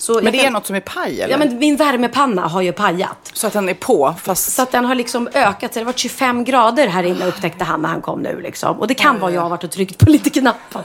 [0.00, 1.28] Så Men det kan- är något som är paj eller?
[1.34, 3.30] Ja men min värmepanna har ju pajat.
[3.32, 4.52] Så att den är på fast...
[4.52, 5.72] Så att den har liksom ökat.
[5.74, 8.40] Så det varit 25 grader här inne upptäckte han när han kom nu.
[8.40, 8.80] Liksom.
[8.80, 10.82] Och det kan vara jag har varit och tryckt på lite knappar.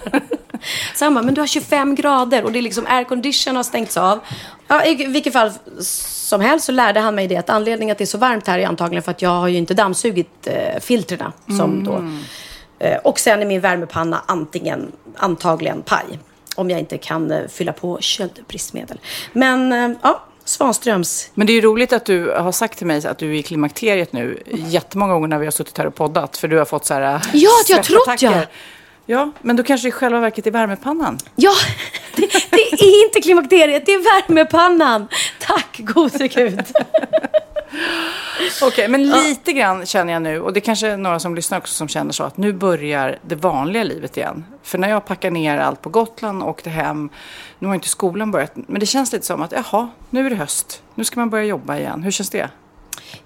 [0.95, 3.97] Så han bara, men du har 25 grader och det är liksom aircondition har stängts
[3.97, 4.19] av.
[4.67, 8.03] Ja, I vilket fall som helst så lärde han mig det att anledningen att det
[8.03, 11.31] är så varmt här är antagligen för att jag har ju inte dammsugit eh, filtrerna.
[11.57, 12.03] Som då,
[12.85, 16.19] eh, och sen är min värmepanna antingen, antagligen paj.
[16.55, 18.99] Om jag inte kan eh, fylla på köldbristmedel.
[19.33, 23.07] Men eh, ja, Svanströms Men det är ju roligt att du har sagt till mig
[23.07, 26.37] att du är i klimakteriet nu jättemånga gånger när vi har suttit här och poddat.
[26.37, 27.01] För du har fått så här
[27.33, 28.47] Ja, att jag trott, svettattacker.
[29.05, 31.19] Ja, men då kanske det i själva verket är värmepannan.
[31.35, 31.53] Ja,
[32.15, 35.07] det, det är inte klimakteriet, det är värmepannan.
[35.39, 36.63] Tack gode gud.
[38.61, 41.73] Okej, men lite grann känner jag nu, och det kanske är några som lyssnar också
[41.73, 44.45] som känner så, att nu börjar det vanliga livet igen.
[44.63, 47.09] För när jag packar ner allt på Gotland och åkte hem,
[47.59, 50.35] nu har inte skolan börjat, men det känns lite som att jaha, nu är det
[50.35, 52.03] höst, nu ska man börja jobba igen.
[52.03, 52.49] Hur känns det?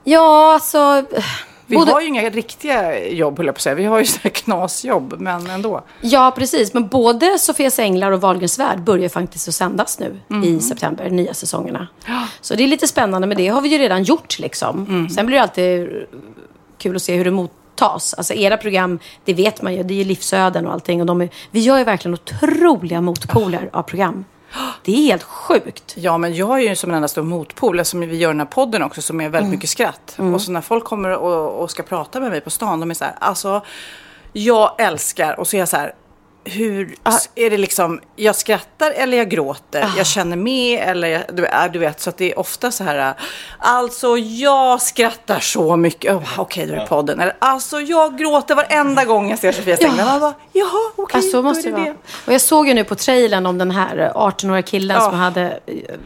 [0.04, 1.06] Ja, alltså...
[1.69, 3.75] Vi både- har ju inga riktiga jobb, höll jag på att säga.
[3.75, 5.82] Vi har ju sådana knasjobb, men ändå.
[6.01, 6.73] Ja, precis.
[6.73, 11.34] Men både Sofias Änglar och Wahlgrens värld börjar faktiskt att sändas nu i september, nya
[11.34, 11.88] säsongerna.
[12.41, 15.08] Så det är lite spännande, men det har vi ju redan gjort liksom.
[15.15, 15.89] Sen blir det alltid
[16.77, 18.13] kul att se hur det mottas.
[18.13, 20.99] Alltså era program, det vet man ju, det är ju livsöden och allting.
[21.01, 24.25] Och de är, vi gör ju verkligen otroliga motpoler av program.
[24.84, 25.94] Det är helt sjukt.
[25.98, 28.48] Ja, men jag är ju som en enda stor motpol, som vi gör den här
[28.48, 30.16] podden också, som är väldigt mycket skratt.
[30.34, 32.96] Och så när folk kommer och, och ska prata med mig på stan, de är
[32.96, 33.62] så här, alltså,
[34.34, 35.94] jag älskar, och så är jag så här,
[36.50, 36.96] hur,
[37.36, 41.72] är det liksom, jag skrattar eller jag gråter, jag känner med eller jag, du, äh,
[41.74, 43.14] du vet, så att det är ofta så här,
[43.60, 49.06] alltså jag skrattar så mycket, oh, okej då är podden, eller alltså jag gråter varenda
[49.06, 51.82] gång jag ser Sofia Stenberg, man bara, jaha okej, Ja, så då måste är det
[51.84, 51.96] det.
[52.28, 55.10] Och jag såg ju nu på trailern om den här eh, 18-åriga killen Ja.
[55.10, 55.60] som hade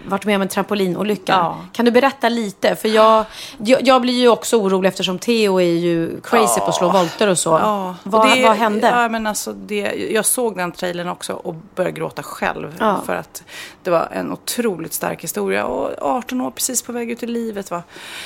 [0.05, 1.31] varit med om en trampolinolycka.
[1.33, 1.57] Ja.
[1.73, 2.75] Kan du berätta lite?
[2.75, 3.25] För jag,
[3.57, 7.27] jag, jag blir ju också orolig eftersom Theo är ju crazy på att slå volter
[7.27, 7.49] och så.
[7.49, 8.87] Ja, vad, det- vad hände?
[8.87, 9.75] Ja, men alltså det,
[10.11, 12.75] jag såg den trailern också och började gråta själv.
[12.79, 13.01] Ja.
[13.05, 13.43] För att
[13.83, 15.65] det var en otroligt stark historia.
[15.65, 17.71] Och 18 år, precis på väg ut i livet.
[17.71, 17.83] Va?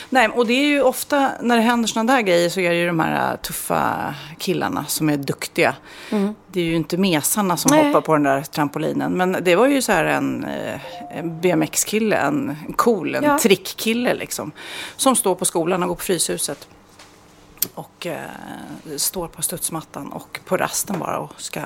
[0.09, 2.75] Nej, och det är ju ofta när det händer sådana där grejer så är det
[2.75, 5.75] ju de här äh, tuffa killarna som är duktiga.
[6.47, 7.83] Det är ju inte mesarna som Mm.
[7.85, 7.93] Nej.
[7.93, 9.11] hoppar på den där trampolinen.
[9.13, 10.79] Men det var ju så här en, eh,
[11.17, 13.39] en BMX-kille, en, en cool, en Ja.
[13.39, 14.51] trickkille liksom.
[14.95, 16.67] Som står på skolan och går på Fryshuset.
[17.73, 18.17] Och eh,
[18.97, 21.61] står på studsmattan och på rasten bara och ska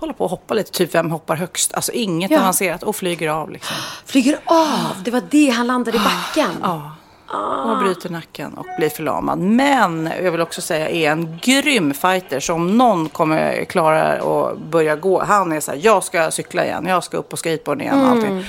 [0.00, 0.70] hålla på och hoppa lite.
[0.72, 1.74] Typ vem hoppar högst?
[1.74, 2.38] Alltså inget Ja.
[2.40, 3.76] avancerat och flyger av liksom.
[4.06, 5.02] Flyger av.
[5.04, 6.50] Det var det han landade i backen.
[6.62, 6.92] Ja.
[7.32, 9.38] Och bryter nacken och blir förlamad.
[9.38, 12.40] Men jag vill också säga är en grym fighter.
[12.40, 15.22] Så om någon kommer klara att börja gå.
[15.24, 16.86] Han är så här, jag ska cykla igen.
[16.86, 18.00] Jag ska upp på skateboard igen.
[18.00, 18.44] och allting.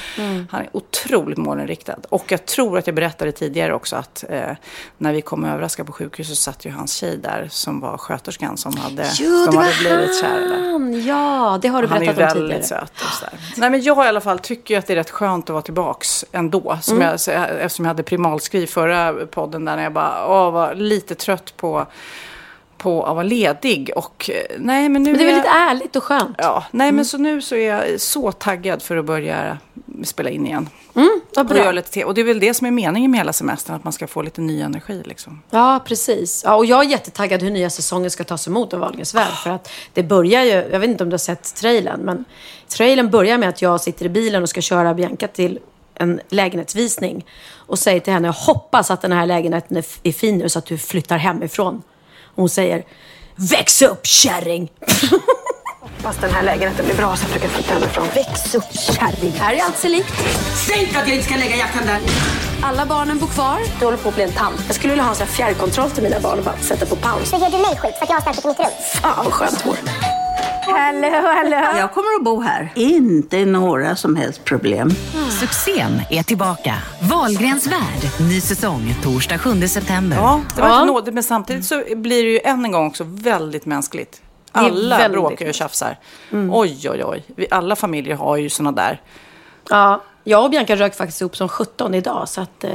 [0.51, 1.95] Han är otroligt målinriktad.
[2.09, 4.41] Och jag tror att jag berättade tidigare också att eh,
[4.97, 7.47] när vi kom överraska på sjukhuset så satt ju hans tjej där.
[7.51, 10.71] Som var sköterskan som hade, Jo, som hade blivit kär där.
[10.71, 11.05] han.
[11.05, 12.85] Ja, det har du Han är ju berättat om väldigt tidigare.
[12.85, 12.91] söt.
[13.05, 13.39] Och så där.
[13.57, 16.25] Nej, men jag i alla fall tycker att det är rätt skönt att vara tillbaks
[16.31, 16.77] ändå.
[16.81, 17.07] Som Mm.
[17.27, 21.53] jag- eftersom jag hade primalskriv förra podden där när jag bara åh, var lite trött
[21.57, 21.85] på,
[22.77, 23.91] på att vara ledig.
[23.95, 26.35] Och eh, nej, men nu Men det är väl lite ärligt och skönt.
[26.37, 26.95] Ja, nej Mm.
[26.95, 29.57] men så nu så är jag så taggad för att börja
[30.03, 30.69] spela in igen.
[31.35, 31.71] Vad Och, göra bra.
[31.71, 33.93] lite te- och det är väl det som är meningen med hela semestern, att man
[33.93, 35.41] ska få lite ny energi liksom.
[35.49, 36.41] Ja, precis.
[36.45, 39.33] Ja, och jag är jättetaggad hur nya säsongen ska tas emot av Wahlgrens värld.
[39.43, 42.25] För att det börjar ju, jag vet inte om du har sett trailern, men
[42.67, 45.59] trailern börjar med att jag sitter i bilen och ska köra Bianca till
[46.01, 47.25] en lägenhetsvisning.
[47.55, 50.59] Och säger till henne, jag hoppas att den här lägenheten är, är fin nu så
[50.59, 51.81] att du flyttar hemifrån.
[52.23, 52.83] Och hon säger,
[53.35, 54.71] väx upp kärring!
[55.81, 58.07] Hoppas den här lägenheten blir bra så att du kan flytta hemifrån.
[58.15, 59.31] Väx upp kärring!
[59.31, 60.13] Här är allt sig likt.
[60.67, 61.99] Säg inte att jag inte ska lägga jackan där.
[62.63, 63.59] Alla barnen bor kvar.
[63.79, 64.61] Det håller på att bli en tant.
[64.67, 66.95] Jag skulle vilja ha en sån här fjärrkontroll till mina barn och bara sätta på
[66.95, 67.29] paus.
[67.29, 68.67] Så ger du mig skit för att jag har startat mitt rum?
[69.01, 70.20] Fan vad skönt vore.
[70.71, 71.77] Hallå, hallå.
[71.77, 72.69] Jag kommer att bo här.
[72.75, 74.89] Inte några som helst problem.
[75.39, 76.73] Succén är tillbaka.
[77.01, 78.11] Wahlgrens värld.
[78.29, 80.17] Ny säsong torsdag 7 september.
[80.17, 80.81] Ja, det var Ja.
[80.81, 84.21] inte nådigt, men samtidigt så blir det ju än en gång också väldigt mänskligt.
[84.51, 85.97] Alla väldigt bråkar och tjafsar.
[86.51, 87.23] Oj, oj, oj.
[87.35, 89.01] Vi, alla familjer har ju såna där.
[89.69, 92.29] Ja, jag och Bianca rök faktiskt ihop som 17 idag.
[92.29, 92.69] Så att, eh,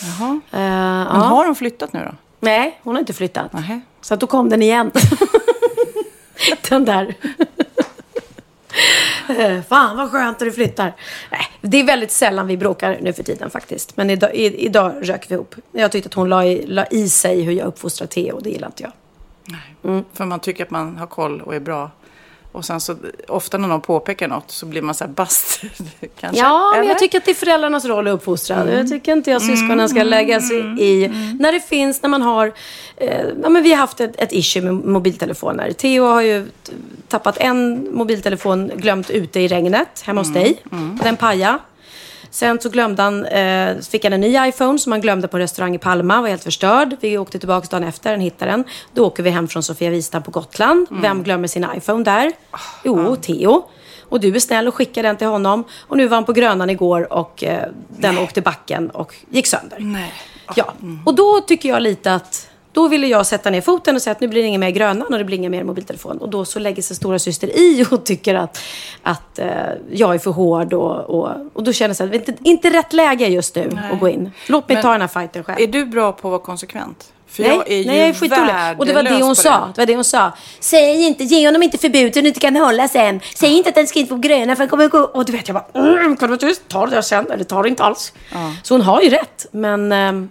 [0.00, 0.28] Jaha.
[0.30, 1.12] eh, Men ja.
[1.26, 2.14] har de flyttat nu då?
[2.40, 3.52] Nej, hon har inte flyttat.
[3.52, 3.80] Nähä.
[4.00, 4.90] Så att då kom den igen.
[6.68, 7.14] den där.
[9.28, 10.92] Eh, fan vad skönt att du flyttar.
[11.30, 13.96] Nej, det är väldigt sällan vi bråkar nu för tiden faktiskt.
[13.96, 15.54] Men idag, i, idag rök vi ihop.
[15.72, 18.50] Jag tyckte att hon la i, la i sig hur jag uppfostrar Theo och det
[18.50, 18.92] gillar inte jag.
[20.12, 21.90] För man tycker att man har koll och är bra.
[22.54, 22.96] Och sen så
[23.28, 25.60] ofta när någon påpekar något så blir man så här bast.
[26.20, 26.42] Kanske.
[26.42, 26.90] Ja, men Eller?
[26.90, 28.72] jag tycker att det är föräldrarnas roll att uppfostra.
[28.72, 31.08] Jag tycker inte att syskonen ska lägga sig i.
[31.40, 32.52] När det finns, när man har...
[32.96, 35.72] Eh, ja, men vi har haft ett, ett issue med mobiltelefoner.
[35.72, 36.46] Theo har ju
[37.08, 40.62] tappat en mobiltelefon glömt ute i regnet hemma hos dig.
[41.02, 41.58] Den paja.
[42.34, 45.40] Sen så glömde han, eh, fick han en ny iPhone som han glömde på en
[45.40, 46.96] restaurang i Palma, var helt förstörd.
[47.00, 48.64] Vi åkte tillbaka dagen efter, han hittade den.
[48.94, 50.86] Då åker vi hem från Sofia Wistam på Gotland.
[50.90, 52.32] Vem glömmer sin iPhone där?
[52.84, 53.68] Jo, Theo.
[54.08, 55.64] Och du är snäll och skickar den till honom.
[55.80, 59.78] Och nu var han på Grönan igår och eh, den åkte backen och gick sönder.
[59.80, 60.12] Nej.
[60.56, 60.72] Ja,
[61.04, 64.20] och då tycker jag lite att då ville jag sätta ner foten och säga att
[64.20, 66.18] nu blir det ingen mer Grönan och det blir ingen mer mobiltelefon.
[66.18, 68.60] Och då så lägger sig stora syster i och tycker att,
[69.02, 69.48] att eh,
[69.90, 72.92] jag är för hård och, och, och då känner jag här, det inte, inte rätt
[72.92, 74.30] läge just nu att gå in.
[74.48, 75.60] Låt mig Men ta den här fighten själv.
[75.60, 77.12] Är du bra på att vara konsekvent?
[77.26, 78.78] För Nej, jag är nej, jag är skitdålig.
[78.78, 79.72] Och det var det hon sa.
[79.74, 80.32] Det var det hon sa.
[80.60, 83.20] Säg inte, ge honom inte förbud så du inte kan hålla sen.
[83.34, 84.98] Säg inte att den ska in på gröna för han kommer gå...
[84.98, 87.30] Och du vet, jag bara, mm, kan du inte ta det där sen?
[87.30, 88.12] Eller ta det inte alls.
[88.62, 89.46] Så hon har ju rätt.
[89.50, 90.28] Men ehm,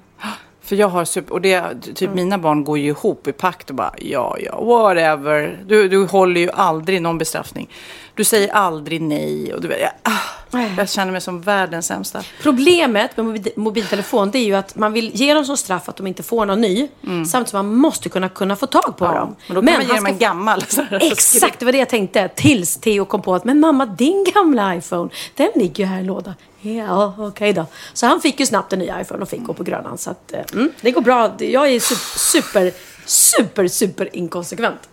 [0.63, 2.15] För jag har super, och det, typ Mm.
[2.15, 5.63] mina barn går ju ihop i pakt och bara ja, ja, whatever.
[5.67, 7.69] Du, du håller ju aldrig någon bestraffning.
[8.15, 12.21] Du säger aldrig nej och du jag, ah, jag känner mig som världens sämsta.
[12.41, 15.95] Problemet med mobil- mobiltelefon det är ju att man vill ge dem som straff att
[15.95, 16.87] de inte får någon ny.
[17.01, 19.35] Samtidigt som man måste kunna, kunna få tag på dem.
[19.47, 20.63] Men då kan man ge dem en gammal.
[20.91, 22.27] Exakt, det var det jag tänkte.
[22.27, 26.03] Tills Theo kom på att, men mamma, din gamla iPhone, den ligger ju här i
[26.03, 26.33] lådan.
[26.63, 27.65] Ja, okej då.
[27.93, 29.97] Så han fick ju snabbt en ny iPhone och fick gå på Grönan.
[29.97, 31.35] Så att, eh, mm, det går bra.
[31.39, 32.71] Jag är su- super,
[33.05, 34.89] super, super inkonsekvent.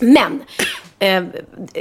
[0.00, 0.42] Men
[0.98, 1.24] eh,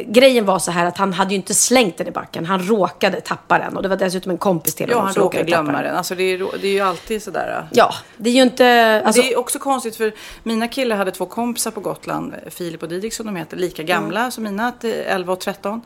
[0.07, 2.45] grejen var så här att han hade ju inte slängt den i backen.
[2.45, 3.75] Han råkade tappa den.
[3.77, 5.83] Och det var dessutom en kompis till Ja, honom han som råkade tappa glömma den.
[5.83, 5.95] den.
[5.97, 7.67] Alltså det, är, det är ju alltid sådär.
[7.71, 9.01] Ja, det är ju inte...
[9.05, 10.13] Alltså, det är också konstigt för
[10.43, 14.19] mina killar hade två kompisar på Gotland, Filip och Didrik som de heter, lika gamla
[14.19, 14.31] Mm.
[14.31, 15.81] som mina, att, eh, 11 och 13.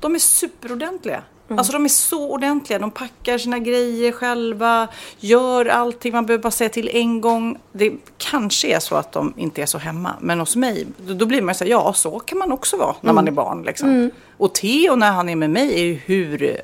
[0.00, 1.22] De är superordentliga.
[1.50, 1.58] Mm.
[1.58, 2.78] Alltså de är så ordentliga.
[2.78, 6.12] De packar sina grejer själva, gör allting.
[6.12, 7.58] Man behöver bara säga till en gång.
[7.72, 10.14] Det kanske är så att de inte är så hemma.
[10.20, 12.94] Men hos mig, då, blir man ju så här, ja så kan man också vara
[13.00, 13.14] när Mm.
[13.14, 13.62] man är barn.
[13.62, 14.10] Liksom.
[14.36, 16.60] Och Theo när han är med mig är ju hur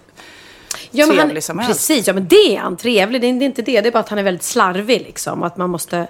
[0.91, 1.73] Ja, men trevlig han, som helst.
[1.89, 3.21] Precis, ja men det är han trevlig.
[3.21, 3.81] Det är, det är inte det.
[3.81, 5.43] Det är bara att han är väldigt slarvig liksom.
[5.43, 6.09] Att man måste...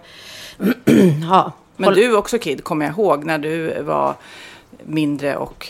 [1.30, 1.52] ja.
[1.76, 4.14] Men du också Kid, kommer jag ihåg när du var
[4.84, 5.68] mindre och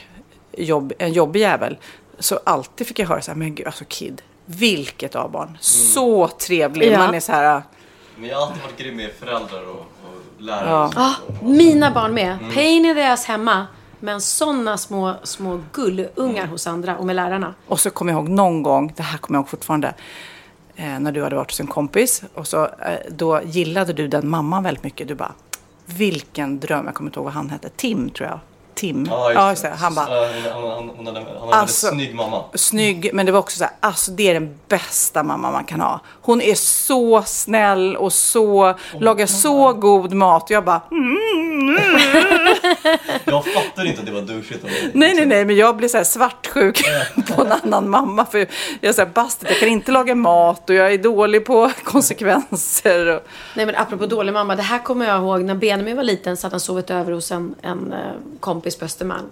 [0.56, 1.76] jobb, en jobbig jävel.
[2.18, 5.58] Så alltid fick jag höra så här, men gud alltså Kid, vilket A-barn.
[5.60, 6.92] Så trevlig.
[6.92, 6.98] Ja.
[6.98, 7.62] Man är så här,
[8.16, 10.90] Men jag har alltid varit grym med föräldrar och, och Ja.
[10.96, 12.38] Ah, mina barn med.
[12.54, 13.66] Pain in the ass hemma.
[14.00, 17.54] Men sådana små, små gullungar hos andra och med lärarna.
[17.66, 19.94] Och så kommer jag ihåg någon gång, det här kommer jag ihåg fortfarande,
[20.76, 22.22] eh, när du hade varit hos en kompis.
[22.34, 22.70] Och så, eh,
[23.10, 25.08] då gillade du den mamman väldigt mycket.
[25.08, 25.32] Du bara,
[25.86, 26.86] vilken dröm.
[26.86, 27.68] Jag kommer inte ihåg vad han hette.
[27.68, 28.38] Tim tror jag.
[28.76, 29.06] Tim.
[29.10, 29.68] Ja, just det.
[29.78, 30.52] Han bara, hade,
[30.98, 32.44] han hade en Alltså- väldigt snygg mamma.
[32.54, 35.80] snygg, men det var också så här, alltså det är den bästa mamma man kan
[35.80, 36.00] ha.
[36.22, 40.50] Hon är så snäll och så, lagar så god mat.
[40.50, 42.45] Jag bara, mm,
[43.24, 44.90] Jag fattade inte att det var douchigt av dig.
[44.94, 46.82] nej, nej, nej, men jag blir så här svartsjuk
[47.36, 48.26] på en annan mamma.
[48.26, 48.38] För
[48.80, 51.72] jag är så här, bastet, jag kan inte laga mat och jag är dålig på
[51.84, 53.06] konsekvenser.
[53.06, 53.22] Och,
[53.54, 56.46] Nej men apropå dålig mamma, det här kommer jag ihåg när Benjamin var liten så
[56.46, 57.98] hade han sovit över hos en, en eh,
[58.40, 59.26] kompis på Östermalm.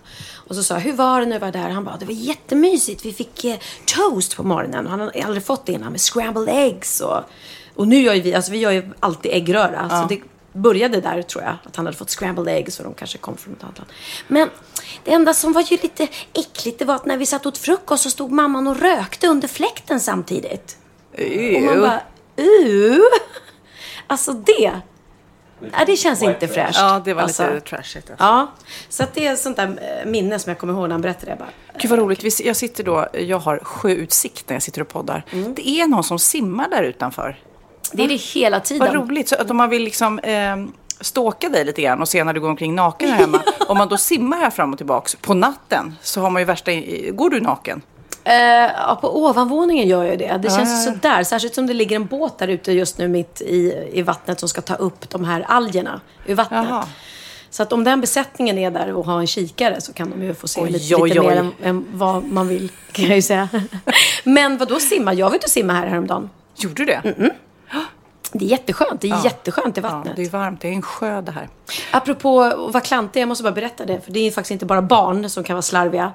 [0.48, 1.68] Och så sa jag, hur var det när du var där?
[1.68, 3.04] Han bara, det var jättemysigt.
[3.04, 4.84] Vi fick eh, toast på morgonen.
[4.84, 7.00] Och han hade aldrig fått det innan med scrambled eggs.
[7.00, 7.20] Och,
[7.74, 9.88] och nu gör ju vi, alltså vi gör ju alltid äggröra.
[9.88, 10.20] Så det
[10.54, 13.54] började där tror jag, att han hade fått scrambled eggs och de kanske kom från
[13.54, 13.90] ett annat land.
[14.28, 14.50] Men
[15.04, 18.02] det enda som var ju lite äckligt, det var att när vi satt åt frukost
[18.02, 20.76] så stod mamman och rökte under fläkten samtidigt.
[21.56, 22.00] Och man bara,
[22.44, 22.98] uh.
[24.06, 24.80] Alltså det.
[25.72, 26.78] Ja, det känns inte fräscht.
[26.78, 28.10] ja, det var alltså, lite trashigt.
[28.10, 28.24] Alltså.
[28.24, 28.52] Ja,
[28.88, 31.32] så att det är sånt där eh, minne som jag kommer ihåg när han berättade
[31.32, 31.36] det.
[31.36, 32.40] Bara, Gud vad roligt.
[32.40, 35.24] Jag sitter då, jag har sjöutsikt när jag sitter och poddar.
[35.56, 37.38] Det är någon som simmar där utanför.
[37.92, 38.86] Det är det hela tiden.
[38.86, 39.28] Vad roligt.
[39.28, 40.56] Så att om man vill liksom eh,
[41.00, 43.42] ståka dig lite grann och se när du går omkring naken här hemma.
[43.68, 46.70] om man då simmar här fram och tillbaks på natten så har man ju värsta...
[47.12, 47.82] Går du naken?
[48.24, 50.38] Eh, ja, på ovanvåningen gör jag det.
[50.42, 51.24] Det känns sådär.
[51.24, 54.48] Särskilt som det ligger en båt där ute just nu mitt i, i vattnet som
[54.48, 56.66] ska ta upp de här algerna ur vattnet.
[56.68, 56.84] Jaha.
[57.50, 60.34] Så att om den besättningen är där och har en kikare så kan de ju
[60.34, 61.26] få se Oj, lite, oj, lite oj.
[61.26, 63.48] mer än, än vad man vill, kan jag ju säga.
[64.24, 65.14] Men vad då simma?
[65.14, 66.30] Jag var ute och simma här häromdagen.
[66.56, 67.14] Gjorde du det?
[67.16, 67.30] Mm,
[68.36, 69.00] Det är jätteskönt.
[69.00, 69.24] Det är Ja.
[69.24, 70.16] jätteskönt i Ja, vattnet.
[70.16, 70.60] det är varmt.
[70.60, 71.48] Det är en sjö det här.
[71.90, 74.00] Apropå att vara klantig, jag måste bara berätta det.
[74.00, 76.12] För det är faktiskt inte bara barn som kan vara slarviga.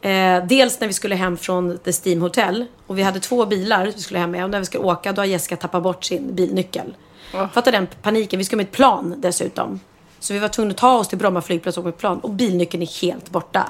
[0.00, 2.64] Eh, dels när vi skulle hem från The Steam Hotel.
[2.86, 4.44] Och vi hade två bilar vi skulle hem med.
[4.44, 6.94] Och när vi skulle åka, då har Jessica tappat bort sin bilnyckel.
[7.52, 8.38] Fattar den paniken?
[8.38, 9.80] Vi ska med ett plan dessutom.
[10.20, 12.20] Så vi var tvungna att ta oss till Bromma flygplats och åka med ett plan.
[12.20, 13.68] Och bilnyckeln är helt borta.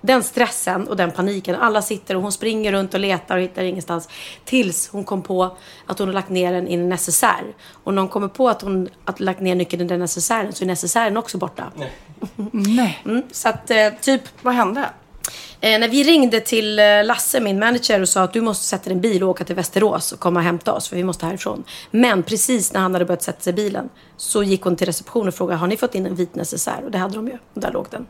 [0.00, 1.54] Den stressen och den paniken.
[1.54, 4.08] Alla sitter och hon springer runt och letar och hittar ingenstans.
[4.44, 5.56] Tills hon kom på
[5.86, 7.54] att hon har lagt ner den i en necessär.
[7.72, 10.64] Och när hon kommer på att hon har lagt ner nyckeln i den necessären så
[10.64, 11.72] är necessären också borta.
[12.50, 13.02] Nej.
[13.04, 14.90] Mm, så att eh, typ Vad hände?
[15.60, 18.88] Eh, när vi ringde till eh, Lasse, min manager, och sa att du måste sätta
[18.88, 21.64] din bil och åka till Västerås och komma och hämta oss för vi måste härifrån.
[21.90, 25.28] Men precis när han hade börjat sätta sig i bilen så gick hon till receptionen
[25.28, 26.84] och frågade har ni fått in en vit necessär?
[26.84, 27.38] Och det hade de ju.
[27.54, 28.06] Och där låg den.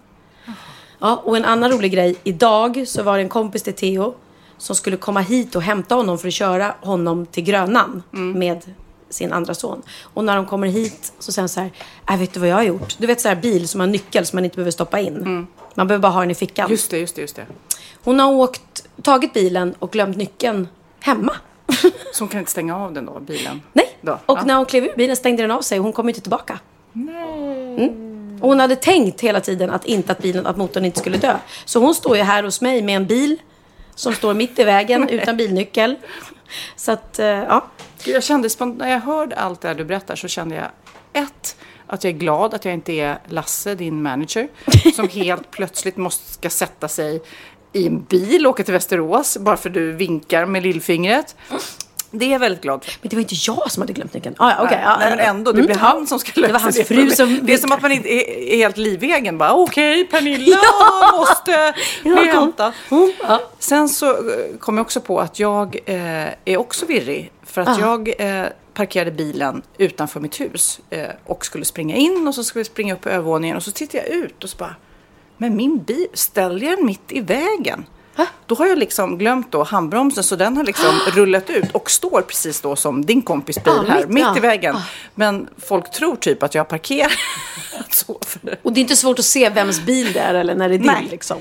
[0.98, 2.16] Ja, och en annan rolig grej.
[2.24, 4.14] Idag så var det en kompis till Theo
[4.58, 8.62] som skulle komma hit och hämta honom för att köra honom till Grönan med
[9.10, 9.82] sin andra son.
[10.02, 11.70] Och när de kommer hit så säger han så här,
[12.10, 12.94] äh, vet du vad jag har gjort?
[12.98, 15.46] Du vet så här bil som har nyckel som man inte behöver stoppa in.
[15.74, 16.70] Man behöver bara ha den i fickan.
[16.70, 17.46] Just det, just det, just det.
[18.04, 20.68] Hon har åkt, tagit bilen och glömt nyckeln
[21.00, 21.32] hemma.
[22.14, 23.62] Så hon kan inte stänga av den då, bilen?
[23.72, 23.98] Nej.
[24.00, 24.18] Då.
[24.26, 24.44] Och Ja.
[24.44, 26.58] när hon klev ur bilen stängde den av sig och hon kom inte tillbaka.
[26.94, 28.07] Mm.
[28.40, 31.36] Och hon hade tänkt hela tiden att inte att bilen, att motorn inte skulle dö.
[31.64, 33.36] Så hon står ju här hos mig med en bil
[33.94, 35.96] som står mitt i vägen utan bilnyckel.
[36.76, 37.66] Så att, eh, ja.
[38.04, 40.68] Jag kände när jag hörde allt det här du berättar så kände jag
[41.12, 44.48] ett, att jag är glad att jag inte är Lasse, din manager,
[44.94, 47.22] som helt plötsligt måste ska sätta sig
[47.72, 51.36] i en bil och åka till Västerås bara för du vinkar med lillfingret.
[52.10, 52.92] Det är jag väldigt glad för.
[53.02, 54.34] Men det var inte jag som hade glömt nyckeln.
[54.38, 55.80] Ah, ja, ja, Nej, men ändå, det mm, blir ja.
[55.80, 57.38] han som ska lösa Det var hans det fru som...
[57.42, 59.38] Det är som att man inte är, är helt livegen.
[59.38, 60.58] Bara okej, Pernilla
[61.16, 62.26] måste bli kom.
[62.26, 62.72] hämtad.
[62.90, 63.40] Mm, ja.
[63.58, 67.32] Sen så eh, kom jag också på att jag eh, är också virrig.
[67.42, 72.34] För att jag eh, parkerade bilen utanför mitt hus eh, och skulle springa in och
[72.34, 74.76] så skulle jag springa upp på övervåningen och så tittar jag ut och så bara,
[75.36, 77.86] men min bil, ställer jag den mitt i vägen?
[78.46, 82.22] Då har jag liksom glömt då handbromsen så den har liksom rullat ut och står
[82.22, 84.76] precis då som din kompis bil Ja, här, mitt- mitt i vägen.
[85.14, 87.12] Men folk tror typ att jag har parkerat
[87.90, 88.18] så.
[88.26, 90.74] För Och det är inte svårt att se vems bil det är eller när det
[90.74, 90.86] är din.
[90.86, 91.08] Nej.
[91.10, 91.36] Liksom.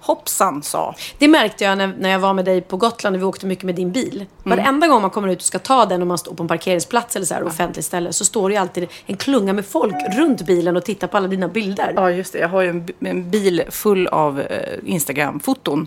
[0.00, 0.94] hoppsan sa.
[1.18, 3.64] Det märkte jag när, när jag var med dig på Gotland och vi åkte mycket
[3.64, 4.26] med din bil.
[4.42, 7.16] Varenda gång man kommer ut och ska ta den och man står på en parkeringsplats
[7.16, 10.42] eller så här, offentligt ställe så står det ju alltid en klunga med folk runt
[10.46, 11.92] bilen och tittar på alla dina bilder.
[11.96, 12.38] Ja, just det.
[12.38, 15.86] Jag har ju en, en bil full av eh, Instagram-foton.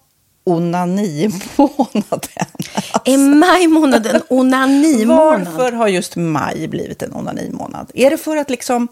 [0.43, 2.45] onanimånaden.
[3.05, 5.47] Är maj månad en onanimånad?
[5.55, 7.91] Varför har just maj blivit en onanimånad?
[7.93, 8.87] Är det för att liksom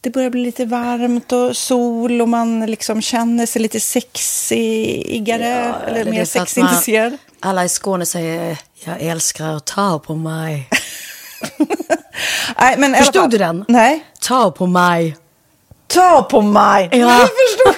[0.00, 5.74] det börjar bli lite varmt och sol och man liksom känner sig lite sexigare Ja,
[5.88, 7.16] eller mer sexintresserad?
[7.40, 10.68] Alla i Skåne säger jag älskar att ta på mig.
[12.60, 13.64] Nej, men Förstod du den?
[13.68, 14.04] Nej.
[14.20, 15.16] Ta på mig.
[15.86, 16.88] Ta på mig!
[16.92, 16.98] Ja.
[16.98, 17.77] Jag förstår.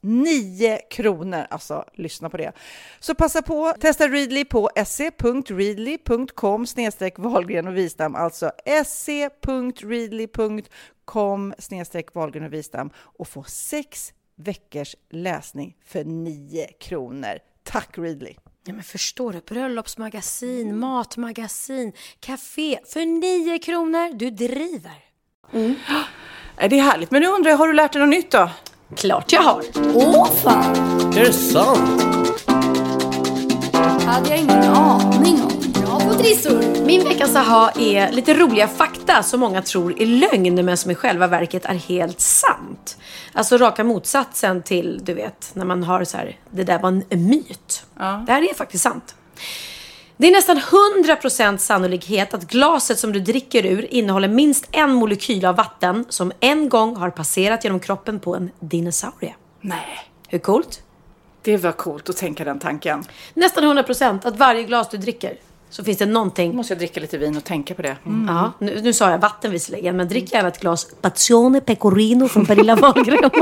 [0.00, 1.46] 9 kronor.
[1.50, 2.52] Alltså, lyssna på det.
[3.00, 8.50] Så passa på, testa Readly på se.readly.com snedstreck Wahlgren och Wistam, alltså
[8.84, 9.54] se.readly.com
[11.58, 17.38] snedstreck Wahlgren och Wistam och få sex veckors läsning för 9 kronor.
[17.62, 18.34] Tack Readly!
[18.64, 19.40] Ja, men förstår du?
[19.40, 24.14] Bröllopsmagasin, matmagasin, café för 9 kronor.
[24.14, 25.04] Du driver.
[25.52, 25.74] Mm.
[26.56, 27.10] Det är härligt.
[27.10, 28.50] Men nu undrar jag, har du lärt dig något nytt då?
[28.96, 29.62] Klart jag har.
[29.94, 30.76] Åh fan!
[31.16, 32.08] Är det sant?
[34.08, 35.72] hade jag ingen aning om.
[35.72, 36.84] Bra på trissor!
[36.86, 40.94] Min veckans aha är lite roliga fakta som många tror är lögn men som i
[40.94, 42.98] själva verket är helt sant.
[43.32, 47.04] Alltså raka motsatsen till, du vet, när man har så här, det där var en
[47.28, 47.84] myt.
[47.98, 48.24] Ja.
[48.26, 49.14] Det här är faktiskt sant.
[50.20, 55.44] Det är nästan 100% sannolikhet att glaset som du dricker ur innehåller minst en molekyl
[55.44, 59.34] av vatten som en gång har passerat genom kroppen på en dinosaurie.
[59.60, 60.10] Nej.
[60.28, 60.82] Hur coolt?
[61.42, 63.04] Det var coolt att tänka den tanken.
[63.34, 65.36] Nästan 100% att varje glas du dricker
[65.70, 66.56] så finns det någonting.
[66.56, 67.96] Måste jag dricka lite vin och tänka på det.
[68.06, 68.34] Mm.
[68.34, 72.46] Ja, nu, nu sa jag vatten visserligen, men drick gärna ett glas Pazione Pecorino från
[72.46, 73.30] Pernilla Wahlgren.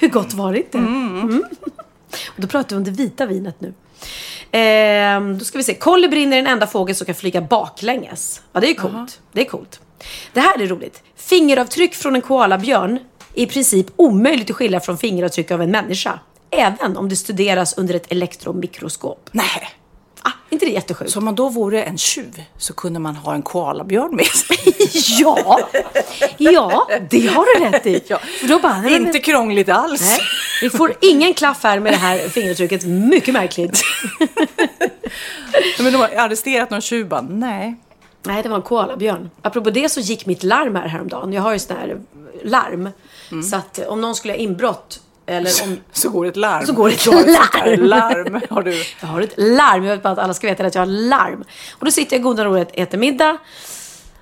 [0.00, 0.78] Hur gott var det inte?
[0.78, 1.44] Mm.
[2.26, 3.74] Och då pratar vi om det vita vinet nu.
[4.56, 5.74] Ehm, då ska vi se.
[5.74, 8.42] Kolibrin är den enda fågel som kan flyga baklänges.
[8.52, 9.20] Ja, det är coolt.
[9.32, 9.80] Det är coolt.
[10.32, 11.02] Det här är roligt.
[11.16, 12.98] Fingeravtryck från en koalabjörn
[13.34, 16.18] är i princip omöjligt att skilja från fingeravtryck av en människa.
[16.50, 19.28] Även om det studeras under ett elektronmikroskop.
[19.32, 19.70] Nej.
[20.54, 21.10] Inte det jättesjukt?
[21.12, 24.56] Så om man då vore en tjuv så kunde man ha en koalabjörn med sig.
[25.20, 25.60] ja,
[26.38, 28.02] ja, det har du rätt i.
[28.08, 28.18] Ja.
[28.48, 30.00] Då bara, nej, Inte men- krångligt alls.
[30.00, 30.18] Nej,
[30.62, 32.84] vi får ingen klaff här med det här fingeravtrycket.
[32.86, 33.82] Mycket märkligt.
[35.78, 37.74] Men de har arresterat någon tjuv bara, nej.
[38.22, 39.30] Nej, det var en koalabjörn.
[39.42, 41.32] Apropå det så gick mitt larm här häromdagen.
[41.32, 41.96] Jag har ju sån här
[42.44, 42.88] larm.
[43.50, 45.80] Så att om någon skulle ha inbrott eller om...
[45.92, 46.66] Så går ett larm.
[46.66, 47.82] Så går ett larm.
[47.82, 48.40] larm.
[48.50, 48.82] Har du.
[49.00, 49.84] Jag har ett larm.
[49.84, 51.44] Jag vet bara att alla ska veta att jag har larm.
[51.72, 53.36] Och då sitter jag i goda och äter middag.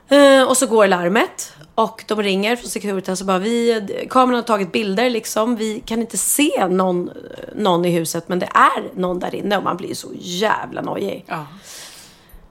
[0.09, 1.53] Eh, och så går larmet.
[1.75, 5.57] Och de ringer från Securitas och bara vi, kameran har tagit bilder liksom.
[5.57, 7.11] Vi kan inte se någon,
[7.55, 11.25] någon i huset men det är någon där inne och man blir så jävla nojig.
[11.29, 11.47] Ja.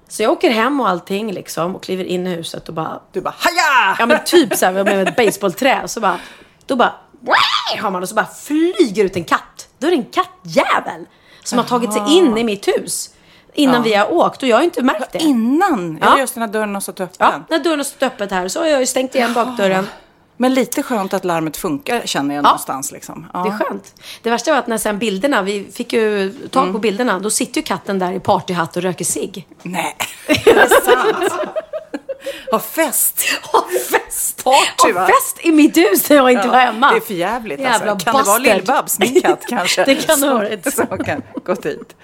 [0.08, 3.02] Så jag åker hem och allting liksom och kliver in i huset och bara...
[3.12, 3.96] Du bara, haja!
[4.00, 6.20] Ja men typ så här med ett baseballträ så bara...
[6.66, 6.94] Då bara...
[7.82, 9.68] Har man och så bara flyger ut en katt.
[9.80, 11.06] Då är det en kattjävel
[11.44, 13.10] som har tagit sig in i mitt hus.
[13.54, 13.82] Innan Ja.
[13.82, 15.20] vi har åkt och jag har inte märkt det.
[15.20, 15.98] Innan?
[16.02, 16.08] Ja.
[16.16, 16.20] Ja.
[16.20, 17.16] Just när dörren har stått öppen.
[17.20, 19.88] Ja, när dörren har stått öppet här så har jag ju stängt igen bakdörren.
[20.38, 22.92] Men lite skönt att larmet funkar känner jag någonstans.
[22.92, 23.28] Liksom.
[23.34, 23.40] Ja.
[23.44, 23.94] Det är skönt.
[24.22, 26.74] Det värsta var att när sen bilderna, vi fick ju tag Mm.
[26.74, 29.48] på bilderna, då sitter ju katten där i partyhatt och röker cigg.
[29.64, 29.96] Nej,
[30.28, 31.34] är det sant?
[32.52, 33.22] Ha fest!
[33.52, 34.01] Ha fest!
[34.46, 35.08] Ha va?
[35.08, 36.92] fest i mitt hus när jag inte var hemma.
[36.92, 38.06] Det är för jävligt Jävla alltså.
[38.06, 38.42] Kan det vara bastard.
[38.42, 39.84] Lill-Babs, min katt kanske?
[39.86, 41.96] Det kan det ha Som- kan gått dit.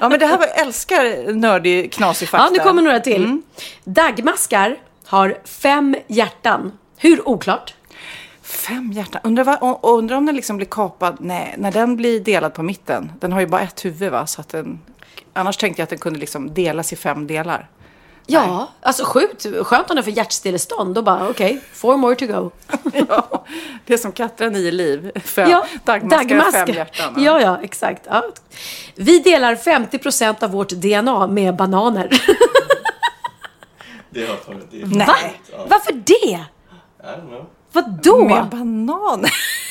[0.00, 2.46] Ja men det här var, älskar nördig, knasig fakta.
[2.46, 3.24] Ja, nu kommer några till.
[3.24, 3.42] Mm.
[3.84, 6.72] Dagmaskar har fem hjärtan.
[6.96, 7.74] Hur oklart?
[8.42, 9.20] Fem hjärtan.
[9.24, 11.16] Undrar, vad, och, och undrar om den liksom blir kapad.
[11.20, 13.12] Nej, när den blir delad på mitten.
[13.20, 14.26] Den har ju bara ett huvud va?
[14.26, 14.80] Så att den,
[15.32, 17.68] annars tänkte jag att den kunde liksom delas i fem delar.
[18.26, 19.46] Ja, alltså sjukt.
[19.62, 20.94] Skönt om den får hjärtstillestånd.
[20.94, 22.50] Då bara, okej, four more to go.
[23.08, 23.44] ja,
[23.86, 25.10] det är som katter har nio liv.
[25.24, 27.14] Fem, Ja, dagmaskar har fem hjärtan.
[27.16, 28.02] Ja, ja, exakt.
[28.10, 28.22] Ja.
[28.94, 32.08] Vi delar 50% av vårt DNA med bananer.
[34.10, 34.84] Det har tagit det.
[34.84, 35.16] Va?
[35.68, 36.44] Varför det?
[37.72, 38.28] Vadå?
[38.28, 39.24] Med banan.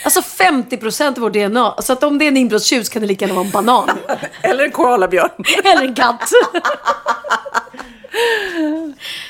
[0.06, 1.76] Alltså 50% av vårt DNA.
[1.82, 3.90] Så att om det är en inbrottstjuv kan det lika gärna vara en banan.
[4.42, 5.30] Eller en koalabjörn.
[5.64, 6.32] Eller en katt.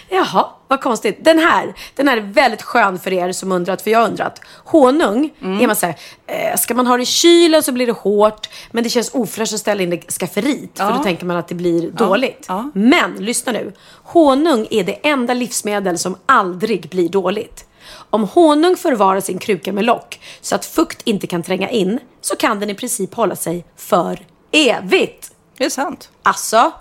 [0.09, 1.17] Jaha, vad konstigt.
[1.25, 4.41] Den här, den här är väldigt skön för er som undrat, för jag har undrat.
[4.65, 5.95] Honung, är man så här,
[6.27, 9.53] eh, ska man ha det i kylen så blir det hårt, men det känns ofräscht
[9.53, 10.91] att ställa in det i skafferiet, för Ja.
[10.97, 12.45] då tänker man att det blir dåligt.
[12.47, 12.69] ja.
[12.73, 13.73] Men, lyssna nu.
[14.03, 17.65] Honung är det enda livsmedel som aldrig blir dåligt.
[18.09, 21.99] Om honung förvaras i en kruka med lock så att fukt inte kan tränga in,
[22.21, 24.19] så kan den i princip hålla sig för
[24.51, 25.31] evigt.
[25.57, 26.09] Det är sant.
[26.23, 26.71] Alltså,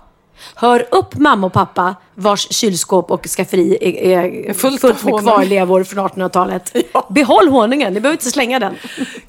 [0.55, 5.83] hör upp mamma och pappa vars kylskåp och skafferi är, är fullt fullt, med kvarlevor
[5.83, 6.75] från 1800-talet.
[7.09, 8.75] Behåll honungen, ni behöver inte slänga den.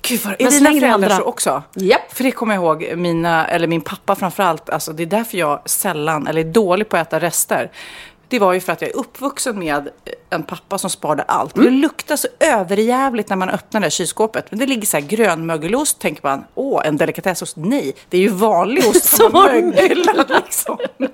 [0.02, 1.16] Gud, vad, Men släng andra.
[1.16, 1.62] så också?
[1.74, 2.12] Japp.
[2.12, 5.62] För det kommer jag ihåg, mina, eller min pappa framförallt, alltså det är därför jag
[5.64, 7.70] sällan, eller är dålig på att äta rester.
[8.29, 9.89] Det var ju för att jag är uppvuxen med
[10.31, 11.57] en pappa som sparade allt.
[11.57, 11.66] Mm.
[11.66, 14.47] Det luktar så överjävligt när man öppnar det här kylskåpet.
[14.51, 17.57] Men det ligger så här grönmögelost, tänker man, åh, en delikatessost.
[17.57, 20.79] Nej, det är ju vanlig ost som har möglat liksom.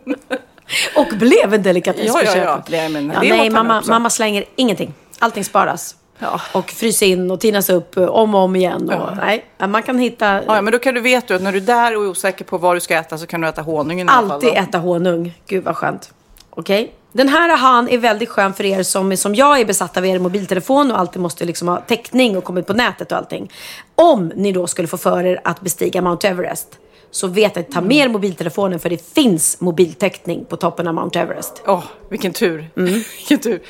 [0.96, 2.62] Och blev en delikatess Ja, ja, ja.
[2.66, 4.94] Ja, nej, mamma, mamma slänger ingenting.
[5.18, 5.96] Allting sparas.
[6.18, 6.40] Ja.
[6.52, 8.88] Och fryser in och tinas upp eh, om och om igen.
[8.88, 9.14] Och, Ja.
[9.16, 10.42] nej, man kan hitta...
[10.46, 12.58] Ja, men då kan du veta att när du är där och är osäker på
[12.58, 14.32] vad du ska äta så kan du äta honungen i alla fall.
[14.32, 14.54] Alltid då.
[14.54, 15.38] äta honung.
[15.46, 16.12] Gud vad skönt.
[16.50, 16.92] Okej.
[17.12, 20.18] Den här han är väldigt skön för er som, som jag är besatta av er
[20.18, 23.50] mobiltelefon och alltid måste liksom ha täckning och komma ut på nätet och allting.
[23.94, 26.78] Om ni då skulle få för er att bestiga Mount Everest
[27.10, 31.20] så vet att ta med er mobiltelefonen för det finns mobiltäckning på toppen av Mount
[31.20, 31.62] Everest.
[31.66, 32.70] Åh, vilken tur.
[32.74, 33.62] vilken tur.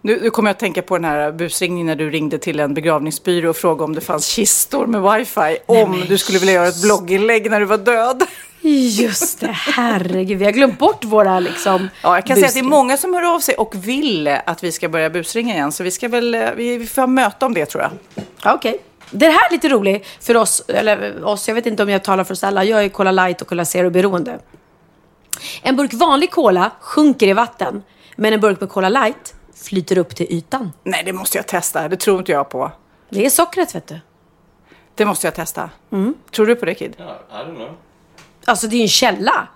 [0.00, 2.74] Nu, nu kommer jag att tänka på den här busringningen när du ringde till en
[2.74, 5.58] begravningsbyrå och frågade om det fanns kistor med wifi.
[5.66, 8.22] om du skulle vilja göra ett blogginlägg när du var död.
[8.70, 10.38] Just det, herregud.
[10.38, 11.88] Vi har glömt bort våra liksom...
[12.02, 12.70] Ja, jag kan säga att det är busring.
[12.70, 15.72] många som hör av sig och vill att vi ska börja busringa igen.
[15.72, 18.24] Så vi ska väl, eh, vi, vi får ha möte om det tror jag.
[18.44, 18.78] Ja, Okej.
[19.10, 22.24] Det här är lite roligt för oss, eller oss, jag vet inte om jag talar
[22.24, 22.64] för oss alla.
[22.64, 24.38] Jag är Cola Light och Cola Zero beroende.
[25.62, 27.82] En burk vanlig cola sjunker i vatten.
[28.16, 30.72] Men en burk med Cola light flyter upp till ytan.
[30.84, 31.88] Nej, det måste jag testa.
[31.88, 32.72] Det tror inte jag på.
[33.08, 34.00] Det är sockret vet du.
[34.94, 35.70] Det måste jag testa.
[35.92, 36.14] Mm.
[36.30, 36.96] Tror du på det, Kid?
[36.98, 37.02] I
[37.34, 37.70] don't know.
[38.44, 39.48] Alltså det är ju en källa.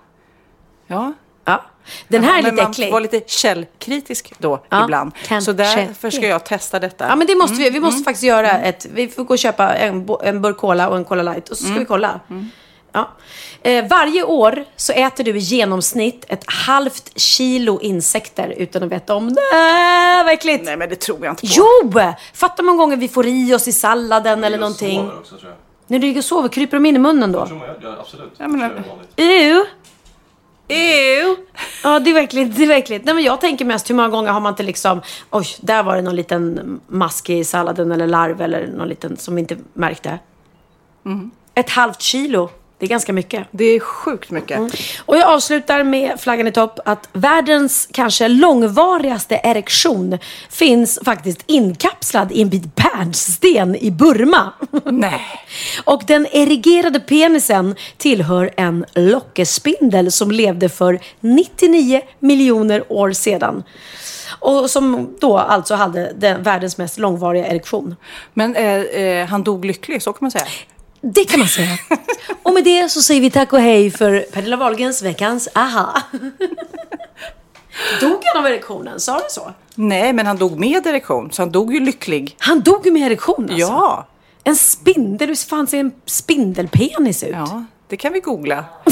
[0.87, 1.13] Ja.
[1.45, 1.63] Ja.
[2.07, 2.87] Den här Jaha, är men lite man äcklig.
[2.87, 5.11] får vara lite källkritisk då Ja, ibland.
[5.27, 7.07] kanske Så därför ska jag testa detta.
[7.07, 7.63] Ja men det måste vi.
[7.63, 7.83] Vi Mm.
[7.83, 8.85] måste faktiskt göra ett.
[8.93, 11.63] Vi får gå och köpa en, en burk cola och en Cola light och så
[11.63, 11.79] ska Mm.
[11.79, 12.19] vi kolla.
[12.91, 13.09] Ja.
[13.61, 19.15] Eh, varje år så äter du i genomsnitt ett halvt kilo insekter utan att veta
[19.15, 19.41] om det.
[19.41, 20.65] Äh, vad äckligt.
[20.65, 21.47] Nej men det tror jag inte på.
[21.55, 22.01] Jo!
[22.33, 25.11] Fatta många gånger vi får i oss i salladen eller någonting.
[25.19, 25.57] också tror jag.
[25.87, 27.47] När du ligger och sover, kryper de in i munnen då?
[27.81, 28.31] Ja, absolut.
[28.37, 28.71] Ja, men,
[29.15, 29.63] Ew.
[30.67, 31.35] Ew.
[31.83, 33.01] Ja, det är verkligen, det är verkligen.
[33.05, 35.95] Nej, men jag tänker mest hur många gånger har man inte liksom, oj, där var
[35.95, 40.19] det någon liten mask i salladen eller larv eller någon liten som vi inte märkte.
[41.53, 42.49] Ett halvt kilo,
[42.79, 43.47] det är ganska mycket.
[43.51, 44.59] Det är sjukt mycket.
[45.05, 50.17] Och jag avslutar med flaggan i topp att världens kanske långvarigaste erektion
[50.49, 54.53] finns faktiskt inkapslad i en bit bärnsten i Burma.
[54.85, 55.25] Nej.
[55.83, 63.63] Och den erigerade penisen tillhör en lockespindel som levde för 99 miljoner år sedan.
[64.39, 67.95] Och som då alltså hade den världens mest långvariga erektion.
[68.33, 70.45] Men eh, eh, han dog lycklig, så kan man säga.
[71.01, 71.77] Det kan man säga.
[72.43, 76.01] Och med det så säger vi tack och hej för Pernilla Wahlgrens veckans aha.
[78.01, 78.99] Dog han av erektionen?
[78.99, 79.53] Sa du så?
[79.75, 82.35] Nej, men han dog med erektion, så han dog ju lycklig.
[82.39, 83.57] Han dog ju med erektion alltså?
[83.57, 84.07] Ja.
[84.43, 85.27] En spindel?
[85.27, 87.29] Hur fan ser en spindelpenis ut?
[87.31, 88.65] Ja, det kan vi googla.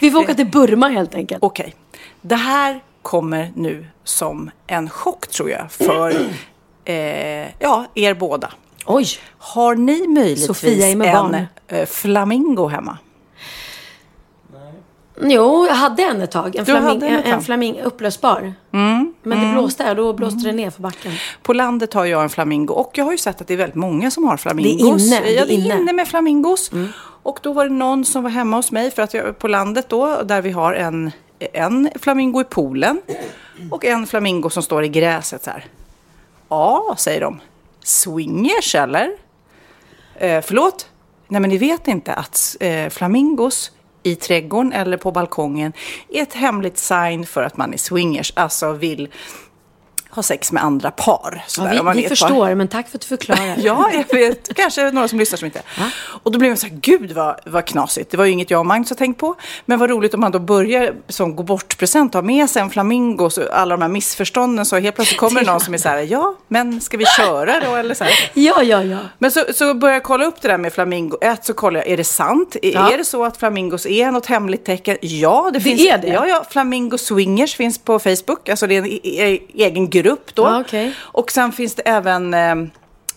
[0.00, 1.42] Vi får åka till Burma helt enkelt.
[1.42, 1.74] Okej.
[2.20, 6.10] Det här kommer nu som en chock tror jag för
[6.84, 8.52] eh, ja, er båda.
[8.88, 9.06] Oj!
[9.38, 11.46] Har ni möjligtvis Sofia är med en barn.
[11.68, 12.98] eh, flamingo hemma?
[15.22, 16.56] Jo, jag hade en ett tag.
[16.56, 18.52] En, Du flaming, en en, flaming upplösbar.
[18.72, 21.12] Mm, Men det blåste och då blåste det ner för backen.
[21.42, 23.74] På landet har jag en flamingo och jag har ju sett att det är väldigt
[23.76, 25.06] många som har flamingos.
[25.06, 25.78] inne, det är Ja, det är inne.
[25.80, 26.70] inne med flamingos.
[27.22, 29.88] Och då var det någon som var hemma hos mig för att jag på landet
[29.88, 31.10] då där vi har en,
[31.52, 33.00] en flamingo i poolen
[33.70, 35.64] och en flamingo som står i gräset så här.
[36.48, 37.40] Ja, säger de.
[37.84, 39.10] Swingers eller?
[40.14, 40.90] Eh, förlåt?
[41.28, 43.72] Nej, men ni vet inte att eh, flamingos
[44.02, 45.72] i trädgården eller på balkongen
[46.08, 49.08] är ett hemligt sign för att man är swingers, alltså vill
[50.10, 51.30] ha sex med andra par.
[51.34, 52.16] Ja, Sådär, man vi vi ett par.
[52.16, 53.54] förstår, men tack för att du förklarar.
[53.58, 54.54] Ja, jag vet.
[54.56, 55.62] Kanske några som lyssnar som inte.
[56.22, 58.10] Och då blev jag så här, gud vad, vad knasigt.
[58.10, 59.34] Det var ju inget jag och Magnus har tänkt på.
[59.66, 63.30] Men vad roligt om man då börjar som gå bort-present ha med sig en flamingo.
[63.30, 65.98] Så alla de här missförstånden så helt plötsligt kommer det någon som är så här,
[65.98, 67.74] ja, men ska vi köra då?
[67.76, 68.12] Eller så här.
[68.34, 68.98] Ja, ja, ja.
[69.18, 71.16] Men så, så börjar jag kolla upp det där med flamingo.
[71.20, 72.56] Ett så kollar jag, är det sant?
[72.62, 72.92] Är- Ja.
[72.92, 74.96] Är det så att flamingos är något hemligt tecken?
[75.00, 75.80] Ja, det, Det finns.
[75.80, 76.08] är det?
[76.08, 78.48] Ja, ja, Flamingo Swingers finns på Facebook.
[78.48, 79.40] Alltså det är en e- e-
[80.02, 80.42] grupp då.
[80.42, 80.94] Ja, okej.
[81.00, 82.54] Och sen finns det även eh,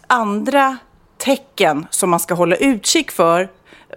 [0.08, 0.78] andra
[1.18, 3.50] tecken som man ska hålla utkik för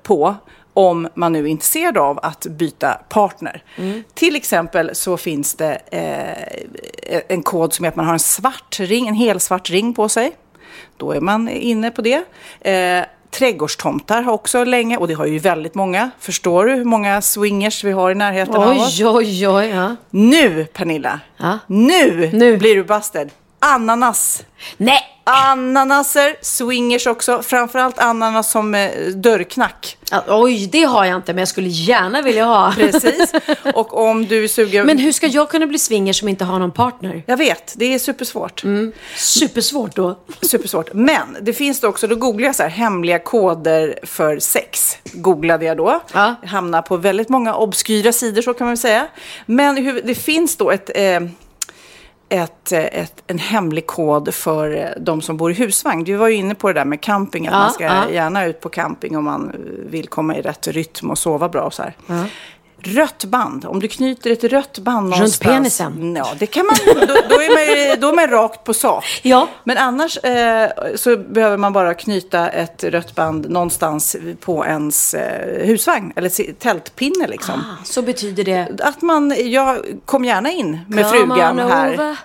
[0.02, 0.36] på
[0.74, 3.62] om man nu är intresserad av att byta partner.
[3.76, 4.04] Mm.
[4.14, 8.80] Till exempel så finns det eh, en kod som är att man har en svart
[8.80, 10.36] ring, en helsvart ring på sig.
[10.96, 12.24] Då är man inne på det.
[12.60, 13.04] Eh,
[13.34, 16.10] trädgårdstomtar har också länge, och det har ju väldigt många.
[16.18, 19.00] Förstår du hur många swingers vi har i närheten av oss?
[19.00, 19.66] Oj, oj, oj.
[19.68, 19.96] Ja.
[20.10, 21.20] Nu, Pernilla.
[21.36, 21.58] Ja.
[21.66, 22.56] Nu, Nu.
[22.56, 23.30] blir du busted.
[23.64, 24.42] Ananas.
[24.76, 25.10] Nej!
[25.26, 27.42] Ananaser, swingers också.
[27.42, 29.96] Framförallt ananas som eh, dörrknack.
[30.28, 32.72] Oj, det har jag inte, men jag skulle gärna vilja ha.
[32.76, 33.32] Precis.
[33.74, 34.86] Och om du är sugen...
[34.86, 37.22] Men hur ska jag kunna bli swinger som inte har någon partner?
[37.26, 38.64] Jag vet, det är supersvårt.
[39.16, 40.18] Supersvårt då.
[40.40, 40.94] Supersvårt.
[40.94, 44.98] Men det finns det också, då googlar jag så här, hemliga koder för sex.
[45.12, 46.00] Googlade jag då.
[46.12, 46.34] Ja.
[46.46, 49.06] Hamnar på väldigt många obskyra sidor så kan man väl säga.
[49.46, 51.20] Men hur, det finns då ett, eh,
[52.28, 56.04] ett, eh, ett, en hemlig kod för eh, de som bor i husvagn.
[56.04, 58.10] Du var ju inne på det där med camping, att Ja, man ska ja.
[58.10, 61.62] gärna ut på camping om man eh, vill komma i rätt rytm och sova bra
[61.62, 61.94] och så här.
[62.86, 65.38] Rött band, om du knyter ett rött band någonstans.
[65.38, 66.16] penisen?
[66.16, 69.20] Ja, det kan man, då, då, är man ju, då är man rakt på sak.
[69.22, 69.48] Ja.
[69.64, 75.66] Men annars eh, så behöver man bara knyta ett rött band någonstans på ens eh,
[75.66, 77.54] husvagn eller tältpinne liksom.
[77.60, 78.68] Ah, så betyder det...
[78.82, 81.94] Att man, jag kom gärna in med Come frugan här.
[81.94, 82.16] Over,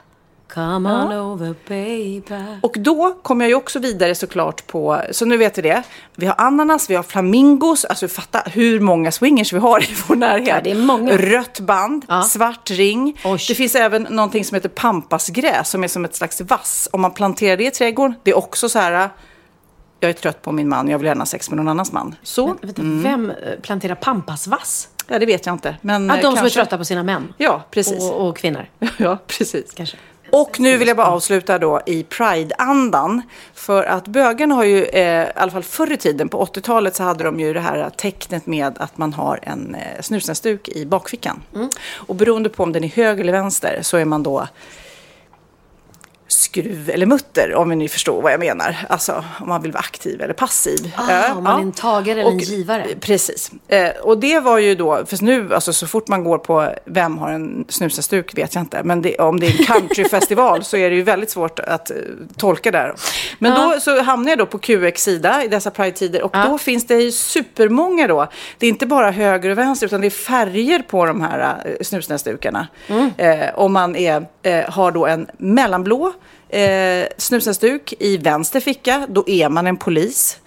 [0.53, 2.59] come on over baby.
[2.61, 5.83] Och då kommer jag ju också vidare såklart på, så nu vet vi det.
[6.15, 10.15] Vi har ananas, vi har flamingos, alltså fatta hur många swingers vi har i vår
[10.15, 10.47] närhet.
[10.47, 11.17] Ja, det är många.
[11.17, 12.21] Rött band, Ja.
[12.23, 13.19] svart ring.
[13.25, 13.39] Oj.
[13.47, 16.89] Det finns även någonting som heter pampasgräs som är som ett slags vass.
[16.91, 19.09] Om man planterar det i trädgården, det är också så här,
[19.99, 22.15] jag är trött på min man, jag vill gärna ha sex med någon annans man.
[22.23, 24.87] Så, Vänta, Vem eh, planterar pampasvass?
[25.07, 25.75] Ja, det vet jag inte.
[25.81, 26.59] Men Ja, eh, de som är kanske.
[26.59, 27.33] trötta på sina män.
[27.37, 28.03] Ja, precis.
[28.03, 28.65] Och, och kvinnor.
[28.97, 29.71] Ja, precis.
[29.75, 29.97] Kanske.
[30.31, 33.21] Och nu vill jag bara avsluta då i Pride-andan.
[33.53, 37.03] För att bögarna har ju, eh, i alla fall förr i tiden, på 80-talet så
[37.03, 41.41] hade de ju det här tecknet med att man har en eh, snusnäsduk i bakfickan.
[41.93, 44.47] Och beroende på om den är höger eller vänster så är man då
[46.39, 48.75] skruv eller mutter, om ni förstår vad jag menar.
[48.89, 50.93] Alltså om man vill vara aktiv eller passiv.
[50.95, 52.85] Ah, Eh, om man är en tagare eller en givare.
[52.99, 53.51] Precis.
[53.67, 57.17] Eh, och det var ju då, för nu, alltså så fort man går på vem
[57.17, 58.83] har en snusastuk vet jag inte.
[58.83, 61.97] Men det, om det är en countryfestival så är det ju väldigt svårt att eh,
[62.37, 62.95] tolka där.
[63.39, 66.87] Men då så hamnar jag då på QX sida i dessa Pride-tider och då finns
[66.87, 68.27] det ju supermånga då.
[68.57, 71.71] Det är inte bara höger och vänster utan det är färger på de här eh,
[71.81, 72.67] snusnäsdukarna.
[73.17, 76.13] Eh, om man är, eh, har då en mellanblå
[76.49, 80.39] eh, snusnäsduk i vänster ficka, då är man en polis.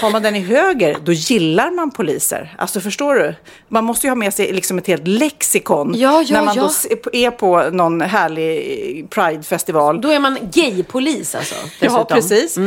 [0.00, 2.54] Har man den i höger, då gillar man poliser.
[2.58, 3.34] Alltså förstår du?
[3.68, 6.70] Man måste ju ha med sig liksom ett helt lexikon Ja, ja, när man ja.
[7.02, 10.00] då är på någon härlig Pride-festival.
[10.00, 11.54] Då är man gaypolis alltså.
[11.54, 12.06] Ja, dessutom.
[12.06, 12.58] precis.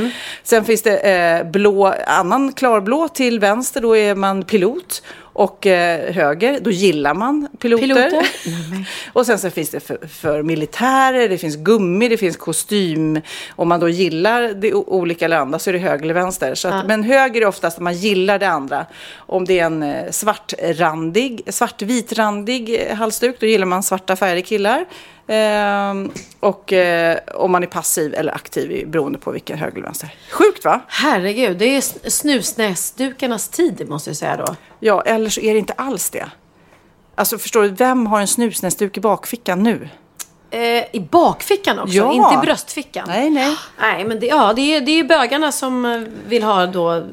[0.43, 5.03] Sen finns det eh, blå, annan klarblå till vänster, då är man pilot.
[5.37, 7.83] Och eh, höger, då gillar man piloter.
[7.83, 8.27] Piloter?
[9.13, 13.21] och sen så finns det för, för militärer, det finns gummi, det finns kostym.
[13.55, 16.55] Om man då gillar det olika eller andra så är det höger eller vänster.
[16.55, 18.85] Så att, Men höger är oftast att man gillar det andra.
[19.15, 24.85] Om det är en eh, svartrandig, svartvitrandig eh, halsduk, då gillar man svarta färger killar.
[25.27, 30.15] Ehm, och eh, om man är passiv eller aktiv beroende på vilken höger eller vänster.
[30.31, 30.81] Sjukt va?
[30.87, 34.55] Herregud, det är sn- snusnäsdukarnas tid måste jag säga då.
[34.79, 36.25] Ja, eller så är det inte alls det.
[37.15, 39.89] Alltså förstår du, vem har en snusnäsduk i bakfickan nu?
[40.51, 40.59] Eh,
[40.95, 42.13] I bakfickan också, Ja.
[42.13, 43.03] inte i bröstfickan.
[43.07, 43.55] Nej, nej.
[43.79, 47.05] Nej, men det, ja, det, är, det är bögarna som eh, vill ha då...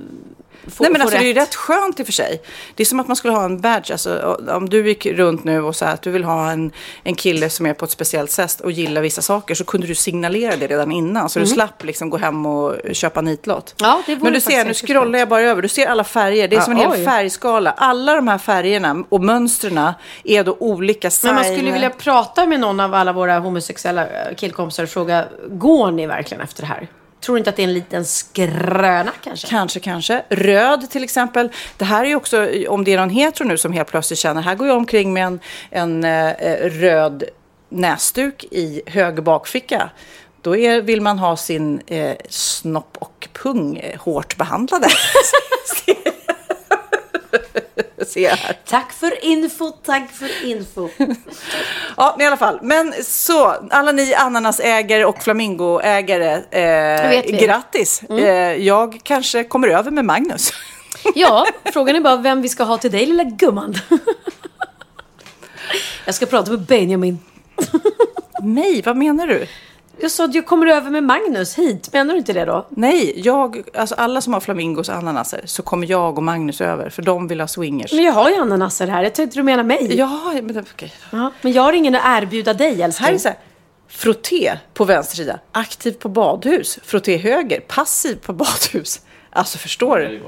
[0.69, 1.43] Få, Nej men få alltså det är rätt.
[1.49, 2.43] rätt skönt i och för sig.
[2.75, 3.91] Det är som att man skulle ha en badge.
[3.91, 7.51] Alltså, om du gick runt nu och sa att du vill ha en, en kille
[7.51, 10.67] som är på ett speciellt sätt och gillar vissa saker så kunde du signalera det
[10.67, 11.29] redan innan.
[11.29, 13.75] Så du slapp liksom gå hem och köpa nitlott.
[13.81, 15.63] Ja, det Men du ser, nu scrollar jag bara över.
[15.63, 16.49] Du ser alla färger.
[16.49, 17.05] Det är Ja, som en hel oj.
[17.05, 17.71] färgskala.
[17.77, 19.81] Alla de här färgerna och mönstren
[20.25, 24.07] är då olika Men man sign- skulle vilja prata med någon av alla våra homosexuella
[24.07, 26.89] eh, killkompisar och fråga, går ni verkligen efter det här?
[27.25, 29.49] Tror du inte att det är en liten skröna kanske?
[29.49, 30.25] Kanske, kanske.
[30.29, 31.51] Röd till exempel.
[31.77, 34.43] Det här är ju också, om det är någon hetero nu som helt plötsligt känner,
[34.43, 37.25] här går jag omkring med en, en eh, röd
[37.69, 39.91] näsduk i höger bakficka.
[40.41, 44.89] Då är, vill man ha sin eh, snopp och pung eh, hårt behandlade.
[47.97, 48.59] Jag här.
[48.67, 50.89] Tack för info, tack för info.
[51.97, 52.59] Ja, men i alla fall.
[52.63, 57.29] Men så, alla ni ananasägare och flamingoägare, eh, vi.
[57.29, 57.45] Mm.
[57.45, 58.03] grattis.
[58.03, 60.51] Eh, jag kanske kommer över med Magnus.
[61.15, 63.75] Ja, frågan är bara vem vi ska ha till dig lilla gumman.
[66.05, 67.19] Jag ska prata med Benjamin.
[68.43, 69.47] Nej, vad menar du?
[70.01, 71.93] Jag sa att jag kommer över med Magnus hit.
[71.93, 72.67] Menar du inte det då?
[72.69, 76.91] Nej, jag, alltså alla som har flamingos och ananaser så kommer jag och Magnus över
[76.91, 77.93] för de vill ha swingers.
[77.93, 79.03] Men jag har ju ananaser här.
[79.03, 79.97] Jag tänkte du menar mig.
[79.97, 80.93] Ja, men okej.
[81.11, 83.07] Ja, men jag har ingen att erbjuda dig älskling.
[83.07, 83.39] Här är så här,
[83.89, 89.01] frotté på vänster sida, aktiv på badhus, frotté höger, passiv på badhus.
[89.37, 90.21] Alltså förstår du?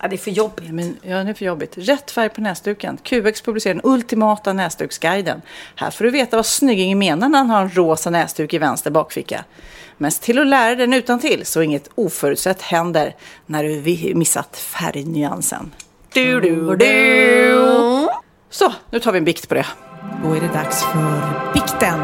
[0.00, 0.70] Ja, det är för jobbigt.
[0.70, 1.72] Men, ja, det är för jobbigt.
[1.76, 2.98] Rätt färg på näsduken.
[3.02, 5.42] QX publicerar den ultimata näsduksguiden.
[5.76, 8.90] Här får du veta vad snyggingen menar när han har en rosa näsduk i vänster
[8.90, 9.44] bakficka.
[9.98, 13.14] Men se till att lära den utan till så inget oförutsett händer
[13.46, 15.70] när du vi- missat färgnyansen.
[16.12, 18.08] Du, du, du.
[18.50, 19.66] Så, nu tar vi en bikt på det.
[20.24, 22.00] Då är det dags för bikten.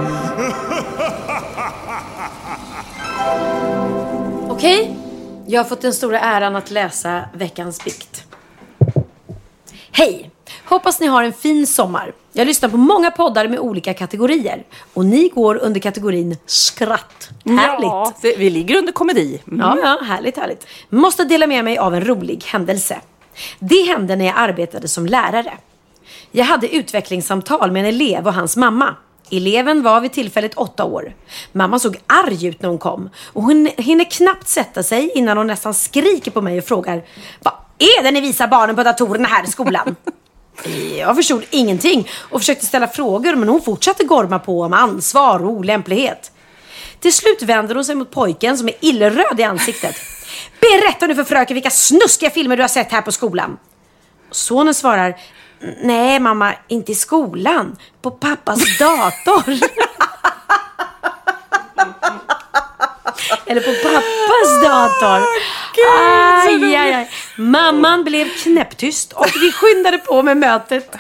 [4.49, 4.98] Okej,
[5.51, 8.25] jag har fått den stora äran att läsa veckans bikt.
[9.93, 10.31] Hej!
[10.65, 12.13] Hoppas ni har en fin sommar.
[12.33, 14.65] Jag lyssnar på många poddar med olika kategorier.
[14.95, 17.31] Och ni går under kategorin skratt.
[17.45, 17.83] Härligt!
[17.83, 19.43] Ja, det, vi ligger under komedi.
[19.47, 19.61] Mm.
[19.61, 20.67] Ja, ja, härligt, härligt.
[20.89, 23.01] Måste dela med mig av en rolig händelse.
[23.59, 25.53] Det hände när jag arbetade som lärare.
[26.31, 28.97] Jag hade utvecklingssamtal med en elev och hans mamma.
[29.31, 31.15] Eleven var vid tillfället åtta år.
[31.53, 35.47] Mamma såg arg ut när hon kom och hon hinner knappt sätta sig innan hon
[35.47, 37.03] nästan skriker på mig och frågar
[37.41, 39.97] Vad är det ni visar barnen på datorerna här i skolan?
[40.99, 45.51] Jag förstod ingenting och försökte ställa frågor men hon fortsatte gorma på om ansvar och
[45.51, 46.33] olämplighet.
[47.01, 49.97] Till slut vänder hon sig mot pojken som är illröd i ansiktet.
[50.61, 53.59] Berätta nu för fröken vilka snuskiga filmer du har sett här på skolan.
[54.31, 55.17] Sonen svarar
[55.61, 57.77] Nej mamma, inte i skolan.
[58.03, 59.45] På pappas dator.
[63.47, 65.27] Eller på pappas dator.
[65.99, 67.11] Aj, aj, aj.
[67.37, 70.97] Mamman blev knäpptyst och vi skyndade på med mötet.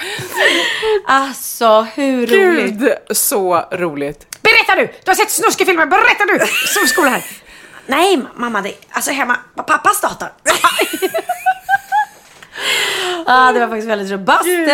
[1.07, 2.75] Alltså, hur roligt.
[2.75, 4.43] Gud, så roligt.
[4.43, 4.89] Berätta nu!
[5.05, 6.39] Du har sett snuskefilmer, berätta nu!
[6.67, 7.23] Som skola här.
[7.87, 10.29] Nej, mamma, det alltså hemma på pappas dator.
[13.29, 14.27] ah, det var faktiskt väldigt roligt.
[14.27, 14.69] Busted!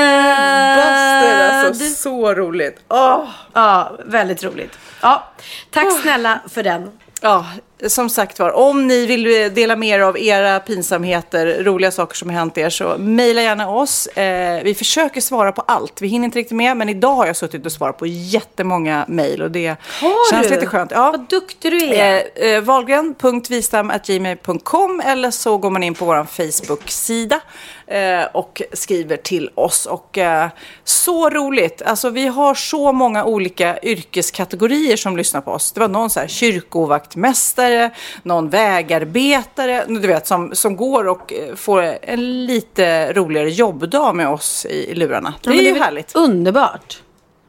[0.77, 2.79] Buster, alltså så roligt.
[2.89, 3.25] Åh.
[3.53, 4.79] Ja, väldigt roligt.
[5.03, 5.25] Ja,
[5.71, 6.91] tack snälla för den.
[7.21, 7.47] Ja,
[7.87, 9.25] som sagt var, om ni vill
[9.55, 13.69] dela med er av era pinsamheter, roliga saker som har hänt er, så mejla gärna
[13.71, 14.07] oss.
[14.07, 16.03] Eh, vi försöker svara på allt.
[16.03, 19.43] Vi hinner inte riktigt med, men idag har jag suttit och svarat på jättemånga mejl
[19.43, 19.69] och det
[20.01, 20.55] Har känns du?
[20.55, 20.91] lite skönt.
[20.91, 21.11] Ja.
[21.11, 22.23] Vad duktig du är.
[22.35, 27.41] Eh, eh, Wahlgren.vistam.gmail.com eller så går man in på vår Facebook-sida
[27.87, 29.87] eh, och skriver till oss.
[29.87, 30.49] Och eh,
[30.85, 31.83] så roligt!
[31.83, 35.73] Alltså vi har så många olika yrkeskategorier som lyssnar på oss.
[35.73, 37.91] Det var någon så här kyrkovaktmästare,
[38.23, 44.29] någon vägarbetare, du vet som, som går och eh, får en lite roligare jobbdag med
[44.29, 45.35] oss i, i lurarna.
[45.43, 46.15] Det Ja, är ju väl härligt.
[46.15, 47.01] Underbart.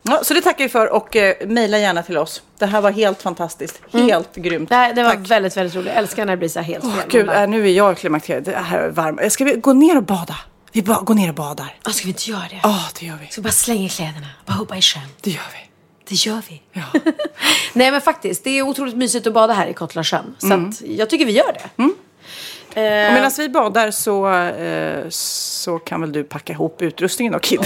[0.08, 2.42] Ja, så det tackar vi för och eh, mejla gärna till oss.
[2.60, 3.82] Det här var helt fantastiskt.
[3.94, 4.70] Helt grymt.
[4.70, 5.88] Det, det var väldigt, väldigt roligt.
[5.88, 7.06] Jag älskar när det blir så här helt Åh, fel.
[7.10, 8.46] Gud, äh, nu är jag klimakteriet.
[8.46, 9.32] Det här är varmt.
[9.34, 10.36] Ska vi gå ner och bada?
[10.72, 11.78] Vi ba- går ner och badar.
[11.84, 12.60] ah, ska vi inte göra det?
[12.64, 13.28] Ja, det gör vi.
[13.28, 14.28] Ska vi bara slänga kläderna?
[14.46, 15.02] Bara hoppa i sjön?
[15.22, 15.70] Det gör vi.
[16.10, 16.62] Det gör vi.
[17.74, 20.36] Nej men faktiskt, det är otroligt mysigt att bada här i Kottlarsjön.
[20.40, 20.70] Så Mm.
[20.70, 21.84] att jag tycker vi gör det.
[22.76, 27.40] Eh, Och medan vi badar så, eh, så kan väl du packa ihop utrustningen då,
[27.40, 27.60] Kid?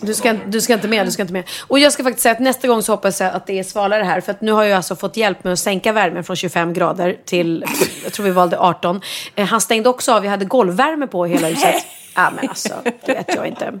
[0.00, 1.44] Du ska, du ska inte med, du ska inte med.
[1.68, 4.02] Och jag ska faktiskt säga att nästa gång så hoppas jag att det är svalare
[4.02, 4.20] här.
[4.20, 7.16] För att nu har jag alltså fått hjälp med att sänka värmen från 25 grader
[7.24, 7.64] till,
[8.04, 9.00] jag tror vi valde 18.
[9.34, 11.74] Eh, han stängde också av, vi hade golvvärme på hela huset.
[12.16, 12.74] Ja men alltså,
[13.06, 13.72] det vet jag inte.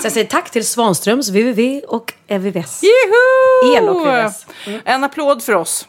[0.00, 2.82] Så jag säger tack till Svanströms, www och EVVS.
[2.82, 3.76] Juhu!
[3.76, 4.46] El och VVS.
[4.84, 5.88] En applåd för oss.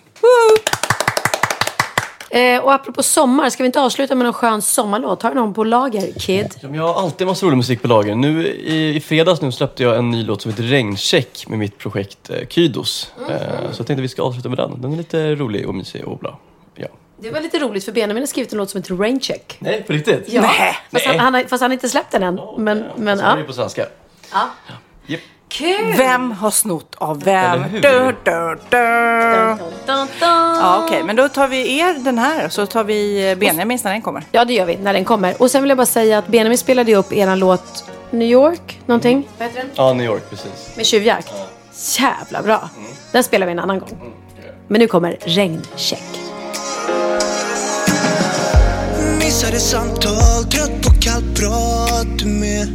[2.33, 5.21] Eh, och apropå sommar, ska vi inte avsluta med någon skön sommarlåt?
[5.21, 6.53] Har du någon på lager, Kid?
[6.61, 8.15] Ja, men Jag har alltid massa rolig musik på lager.
[8.15, 11.77] Nu i, i fredags nu släppte jag en ny låt som heter Regncheck med mitt
[11.77, 13.11] projekt eh, Kydos.
[13.29, 13.37] Eh,
[13.71, 14.81] så jag tänkte vi ska avsluta med den.
[14.81, 16.39] Den är lite rolig och mysig och bra.
[16.75, 16.87] Ja.
[17.17, 19.57] Det var lite roligt för Benjamin har skrivit en låt som heter Raincheck.
[19.59, 20.23] Nej, på riktigt?
[20.27, 20.77] Ja, Nej.
[20.91, 22.39] fast, han, han har, fast han har inte släppt den än.
[22.57, 23.47] Men, men är det ja.
[23.47, 23.85] på svenska.
[24.31, 24.49] ja.
[25.05, 25.21] Japp.
[25.51, 25.93] Kul!
[25.97, 27.63] Vem har snott av vem?
[27.71, 28.77] Du, du, du.
[28.77, 30.07] Dun, dun.
[30.19, 33.91] Ja, okej, men då tar vi er den här så tar vi eh, Benjamins när
[33.91, 34.23] den kommer.
[34.31, 35.41] Ja, det gör vi när den kommer.
[35.41, 38.79] Och sen vill jag bara säga att Benjamin spelade ju upp eran låt New York,
[38.85, 39.27] någonting.
[39.37, 39.71] Vad heter den?
[39.75, 40.73] Ja, New York, precis.
[40.77, 41.33] Med tjuvjakt.
[41.99, 42.69] Jävla bra.
[43.11, 44.13] Den spelar vi en annan gång.
[44.67, 46.03] Men nu kommer Regncheck.
[49.17, 52.67] Missade samtal, trött på kallt prat med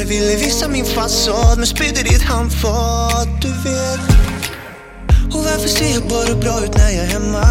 [0.00, 4.00] Jag ville visa min fasad men spydde ditt handfat du vet.
[5.34, 7.44] Och varför ser jag bara bra ut när jag är hemma?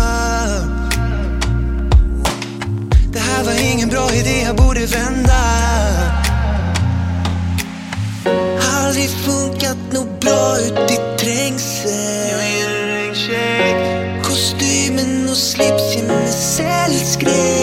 [3.14, 5.44] Det här var ingen bra idé, jag borde vända.
[8.76, 11.90] Aldrig funkat nog bra ut i trängsel.
[14.24, 17.60] Kostymen och slipsen med sällskräck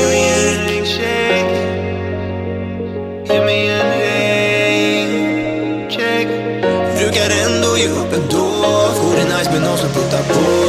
[3.28, 3.95] Ge mig en
[10.16, 10.65] med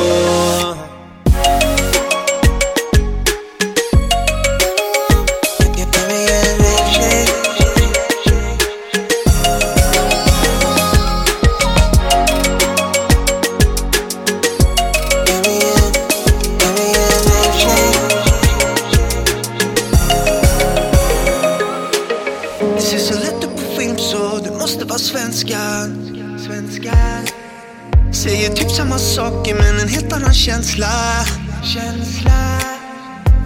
[28.28, 30.88] Säger typ samma saker men en helt annan känsla
[31.64, 32.60] Känsla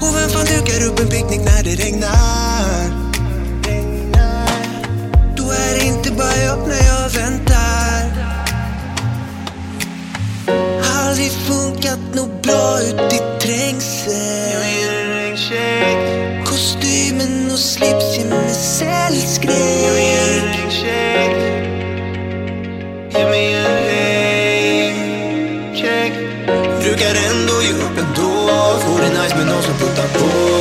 [0.01, 2.89] Och vem fan dukar upp en picknick när det regnar?
[5.37, 8.11] Då är det inte bara jag när jag väntar
[10.95, 14.51] Aldrig funkat nog bra ut i trängsel
[16.45, 21.60] Kostymen och slipsen med sällskräck regntjej.
[29.81, 30.60] Nice med någon